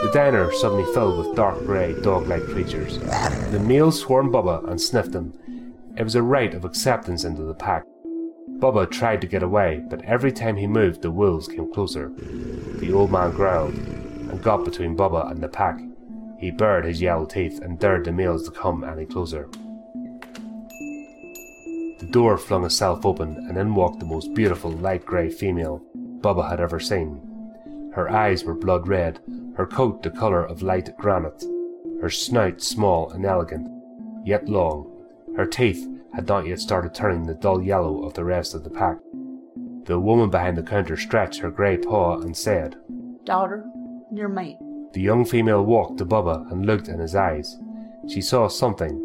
The 0.04 0.10
diner 0.12 0.52
suddenly 0.52 0.84
filled 0.92 1.16
with 1.16 1.34
dark 1.34 1.58
grey, 1.64 1.98
dog 2.02 2.26
like 2.26 2.42
creatures. 2.42 2.98
The 2.98 3.58
males 3.58 3.98
swarmed 3.98 4.34
Bubba 4.34 4.68
and 4.68 4.78
sniffed 4.78 5.14
him. 5.14 5.32
It 5.96 6.02
was 6.04 6.14
a 6.14 6.22
rite 6.22 6.52
of 6.52 6.66
acceptance 6.66 7.24
into 7.24 7.42
the 7.42 7.54
pack. 7.54 7.84
Bubba 8.58 8.90
tried 8.90 9.22
to 9.22 9.26
get 9.26 9.42
away, 9.42 9.82
but 9.88 10.04
every 10.04 10.30
time 10.30 10.56
he 10.56 10.66
moved, 10.66 11.00
the 11.00 11.10
wolves 11.10 11.48
came 11.48 11.72
closer. 11.72 12.12
The 12.80 12.92
old 12.92 13.12
man 13.12 13.30
growled 13.30 13.72
and 13.74 14.42
got 14.42 14.66
between 14.66 14.94
Bubba 14.94 15.30
and 15.30 15.42
the 15.42 15.48
pack. 15.48 15.80
He 16.38 16.50
bared 16.50 16.84
his 16.84 17.00
yellow 17.00 17.24
teeth 17.24 17.62
and 17.62 17.78
dared 17.78 18.04
the 18.04 18.12
males 18.12 18.44
to 18.44 18.50
come 18.50 18.84
any 18.84 19.06
closer. 19.06 19.48
The 21.98 22.08
door 22.10 22.36
flung 22.36 22.66
itself 22.66 23.06
open, 23.06 23.36
and 23.48 23.56
in 23.56 23.74
walked 23.74 24.00
the 24.00 24.06
most 24.06 24.34
beautiful 24.34 24.70
light 24.70 25.06
grey 25.06 25.30
female 25.30 25.82
Bubba 26.20 26.50
had 26.50 26.60
ever 26.60 26.78
seen. 26.78 27.90
Her 27.94 28.10
eyes 28.10 28.44
were 28.44 28.54
blood 28.54 28.86
red, 28.86 29.20
her 29.56 29.66
coat 29.66 30.02
the 30.02 30.10
colour 30.10 30.44
of 30.44 30.62
light 30.62 30.96
granite, 30.98 31.44
her 32.00 32.10
snout 32.10 32.60
small 32.60 33.10
and 33.10 33.24
elegant, 33.24 33.68
yet 34.24 34.48
long. 34.48 34.90
Her 35.36 35.46
teeth 35.46 35.88
had 36.14 36.28
not 36.28 36.46
yet 36.46 36.60
started 36.60 36.94
turning 36.94 37.24
the 37.24 37.34
dull 37.34 37.62
yellow 37.62 38.04
of 38.04 38.14
the 38.14 38.24
rest 38.24 38.54
of 38.54 38.64
the 38.64 38.70
pack. 38.70 38.98
The 39.84 39.98
woman 39.98 40.30
behind 40.30 40.56
the 40.56 40.62
counter 40.62 40.96
stretched 40.96 41.40
her 41.40 41.50
grey 41.50 41.76
paw 41.76 42.20
and 42.20 42.36
said, 42.36 42.76
Daughter, 43.24 43.64
your 44.12 44.28
mate. 44.28 44.56
The 44.92 45.00
young 45.00 45.24
female 45.24 45.64
walked 45.64 45.98
to 45.98 46.06
Bubba 46.06 46.50
and 46.50 46.66
looked 46.66 46.88
in 46.88 47.00
his 47.00 47.14
eyes. 47.14 47.56
She 48.08 48.20
saw 48.20 48.48
something. 48.48 49.00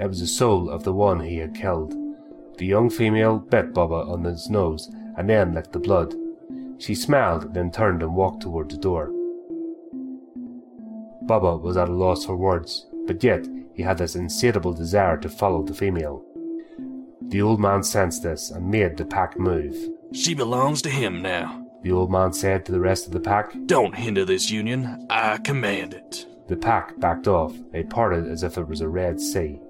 It 0.00 0.06
was 0.06 0.20
the 0.20 0.26
soul 0.26 0.70
of 0.70 0.82
the 0.82 0.92
one 0.92 1.20
he 1.20 1.38
had 1.38 1.54
killed. 1.54 1.94
The 2.58 2.66
young 2.66 2.90
female 2.90 3.38
bit 3.38 3.74
Bubba 3.74 4.08
on 4.10 4.24
his 4.24 4.48
nose 4.48 4.90
and 5.16 5.28
then 5.28 5.54
licked 5.54 5.72
the 5.72 5.78
blood. 5.78 6.14
She 6.78 6.94
smiled, 6.94 7.54
then 7.54 7.70
turned 7.70 8.02
and 8.02 8.14
walked 8.14 8.42
toward 8.42 8.70
the 8.70 8.76
door. 8.76 9.10
Bubba 11.26 11.60
was 11.60 11.76
at 11.76 11.88
a 11.88 11.92
loss 11.92 12.24
for 12.24 12.36
words, 12.36 12.86
but 13.06 13.22
yet 13.22 13.46
he 13.74 13.82
had 13.82 13.98
this 13.98 14.14
insatiable 14.14 14.72
desire 14.72 15.16
to 15.18 15.28
follow 15.28 15.62
the 15.62 15.74
female. 15.74 16.24
The 17.28 17.42
old 17.42 17.60
man 17.60 17.82
sensed 17.82 18.22
this 18.22 18.50
and 18.50 18.70
made 18.70 18.96
the 18.96 19.04
pack 19.04 19.38
move. 19.38 19.76
She 20.12 20.34
belongs 20.34 20.80
to 20.82 20.90
him 20.90 21.20
now. 21.20 21.66
The 21.82 21.90
old 21.90 22.10
man 22.10 22.32
said 22.32 22.64
to 22.64 22.72
the 22.72 22.80
rest 22.80 23.06
of 23.06 23.12
the 23.12 23.20
pack. 23.20 23.52
Don't 23.66 23.94
hinder 23.94 24.24
this 24.24 24.50
union. 24.50 25.06
I 25.10 25.38
command 25.38 25.94
it. 25.94 26.26
The 26.48 26.56
pack 26.56 26.98
backed 27.00 27.26
off. 27.26 27.54
They 27.72 27.82
parted 27.82 28.28
as 28.28 28.44
if 28.44 28.56
it 28.56 28.68
was 28.68 28.80
a 28.80 28.88
red 28.88 29.20
sea. 29.20 29.60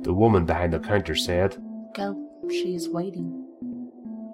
The 0.00 0.14
woman 0.14 0.46
behind 0.46 0.72
the 0.72 0.78
counter 0.78 1.14
said, 1.14 1.62
Go, 1.94 2.16
she 2.50 2.74
is 2.74 2.88
waiting. 2.88 3.46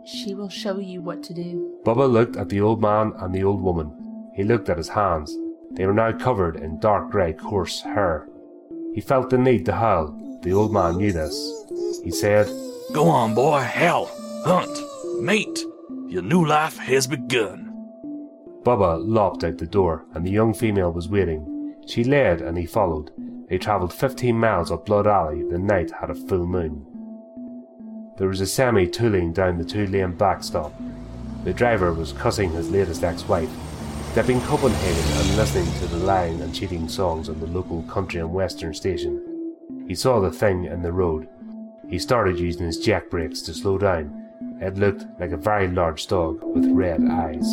She 0.07 0.35
will 0.35 0.49
show 0.49 0.79
you 0.79 1.03
what 1.03 1.23
to 1.25 1.35
do. 1.35 1.79
Bubba 1.85 2.11
looked 2.11 2.37
at 2.37 2.49
the 2.49 2.61
old 2.61 2.81
man 2.81 3.13
and 3.19 3.35
the 3.35 3.43
old 3.43 3.61
woman. 3.61 4.31
He 4.35 4.45
looked 4.45 4.69
at 4.69 4.79
his 4.79 4.89
hands. 4.89 5.37
They 5.73 5.87
were 5.87 5.95
now 5.95 6.13
covered 6.13 6.57
in 6.57 6.81
dark 6.81 7.11
grey, 7.11 7.33
coarse 7.33 7.83
hair. 7.83 8.29
He 8.95 9.01
felt 9.01 9.31
the 9.31 9.39
need 9.39 9.65
to 9.67 9.75
howl. 9.75 10.41
The 10.43 10.53
old 10.53 10.73
man 10.73 10.97
knew 10.97 11.13
this. 11.13 11.65
He 12.03 12.11
said, 12.11 12.47
Go 12.93 13.09
on, 13.09 13.35
boy. 13.35 13.61
Howl. 13.61 14.11
Hunt. 14.45 14.79
Mate. 15.21 15.65
Your 16.09 16.23
new 16.23 16.45
life 16.47 16.79
has 16.79 17.07
begun. 17.07 17.67
Bubba 18.63 18.99
lopped 19.01 19.45
out 19.45 19.59
the 19.59 19.67
door, 19.67 20.07
and 20.15 20.27
the 20.27 20.31
young 20.31 20.55
female 20.55 20.93
was 20.93 21.09
waiting. 21.09 21.75
She 21.87 22.03
led, 22.05 22.41
and 22.41 22.57
he 22.57 22.67
followed. 22.67 23.11
They 23.49 23.59
travelled 23.59 23.93
fifteen 23.93 24.39
miles 24.39 24.71
up 24.71 24.87
Blood 24.87 25.07
Alley. 25.07 25.43
The 25.43 25.59
night 25.59 25.91
had 26.01 26.11
a 26.11 26.15
full 26.15 26.47
moon. 26.47 26.87
There 28.19 28.29
was 28.29 28.41
a 28.41 28.47
semi 28.47 28.87
tooling 28.87 29.33
down 29.33 29.59
the 29.59 29.65
two 29.65 29.87
lane 29.87 30.13
backstop. 30.13 30.75
The 31.45 31.53
driver 31.53 31.93
was 31.93 32.13
cussing 32.13 32.51
his 32.51 32.71
latest 32.71 33.05
ex 33.05 33.27
wife, 33.29 33.51
dipping 34.19 34.41
Copenhagen 34.41 35.17
and 35.21 35.37
listening 35.37 35.73
to 35.79 35.87
the 35.87 35.99
lying 35.99 36.41
and 36.43 36.53
cheating 36.53 36.89
songs 36.89 37.29
on 37.29 37.39
the 37.39 37.47
local 37.47 37.85
country 37.85 38.19
and 38.19 38.35
western 38.35 38.75
station. 38.75 39.55
He 39.87 39.95
saw 39.95 40.19
the 40.19 40.33
thing 40.33 40.65
in 40.65 40.83
the 40.83 40.91
road. 40.91 41.29
He 41.89 42.01
started 42.01 42.37
using 42.37 42.67
his 42.67 42.81
jack 42.81 43.11
brakes 43.11 43.43
to 43.43 43.55
slow 43.55 43.79
down. 43.79 44.27
It 44.61 44.77
looked 44.77 45.07
like 45.21 45.31
a 45.31 45.37
very 45.37 45.69
large 45.69 46.09
dog 46.09 46.43
with 46.43 46.67
red 46.73 47.01
eyes. 47.09 47.47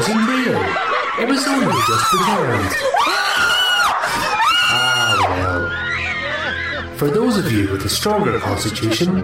Wasn't 0.00 0.28
real. 0.30 0.56
It 1.20 1.28
was 1.28 1.46
only 1.46 1.66
just 1.86 2.04
pretend. 2.06 2.74
Ah, 4.72 5.16
well. 5.28 6.96
For 6.96 7.10
those 7.10 7.36
of 7.36 7.52
you 7.52 7.70
with 7.70 7.84
a 7.84 7.88
stronger 7.90 8.38
constitution, 8.38 9.20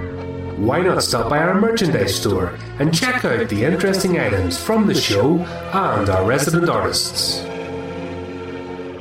why 0.66 0.82
not 0.82 1.02
stop 1.02 1.30
by 1.30 1.38
our 1.38 1.58
merchandise 1.58 2.14
store 2.14 2.58
and 2.78 2.92
check 2.92 3.24
out 3.24 3.48
the 3.48 3.64
interesting 3.64 4.20
items 4.20 4.62
from 4.62 4.86
the 4.86 4.94
show 4.94 5.38
and 5.72 6.10
our 6.10 6.26
resident 6.26 6.68
artists? 6.68 7.42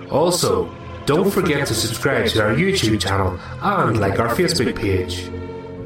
Also, 0.10 0.74
don't 1.06 1.30
forget 1.30 1.68
to 1.68 1.74
subscribe 1.74 2.28
to 2.28 2.42
our 2.42 2.56
YouTube 2.56 3.02
channel 3.02 3.38
and 3.62 4.00
like 4.00 4.18
our 4.18 4.30
Facebook 4.30 4.78
page. 4.78 5.30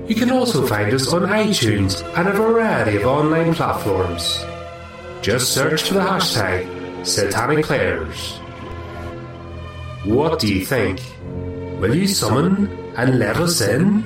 You 0.08 0.14
can 0.14 0.30
also 0.30 0.68
find 0.68 0.94
us 0.94 1.12
on 1.12 1.24
iTunes 1.24 2.04
and 2.16 2.28
a 2.28 2.34
variety 2.34 2.98
of 2.98 3.08
online 3.08 3.56
platforms. 3.56 4.46
Just 5.30 5.54
search 5.54 5.84
for 5.84 5.94
the 5.94 6.00
hashtag 6.00 7.06
Satanic 7.06 7.64
Players. 7.64 8.38
What 10.04 10.40
do 10.40 10.52
you 10.52 10.66
think? 10.66 11.00
Will 11.80 11.94
you 11.94 12.08
summon 12.08 12.68
and 12.98 13.20
let 13.20 13.38
us 13.38 13.62
in? 13.62 14.04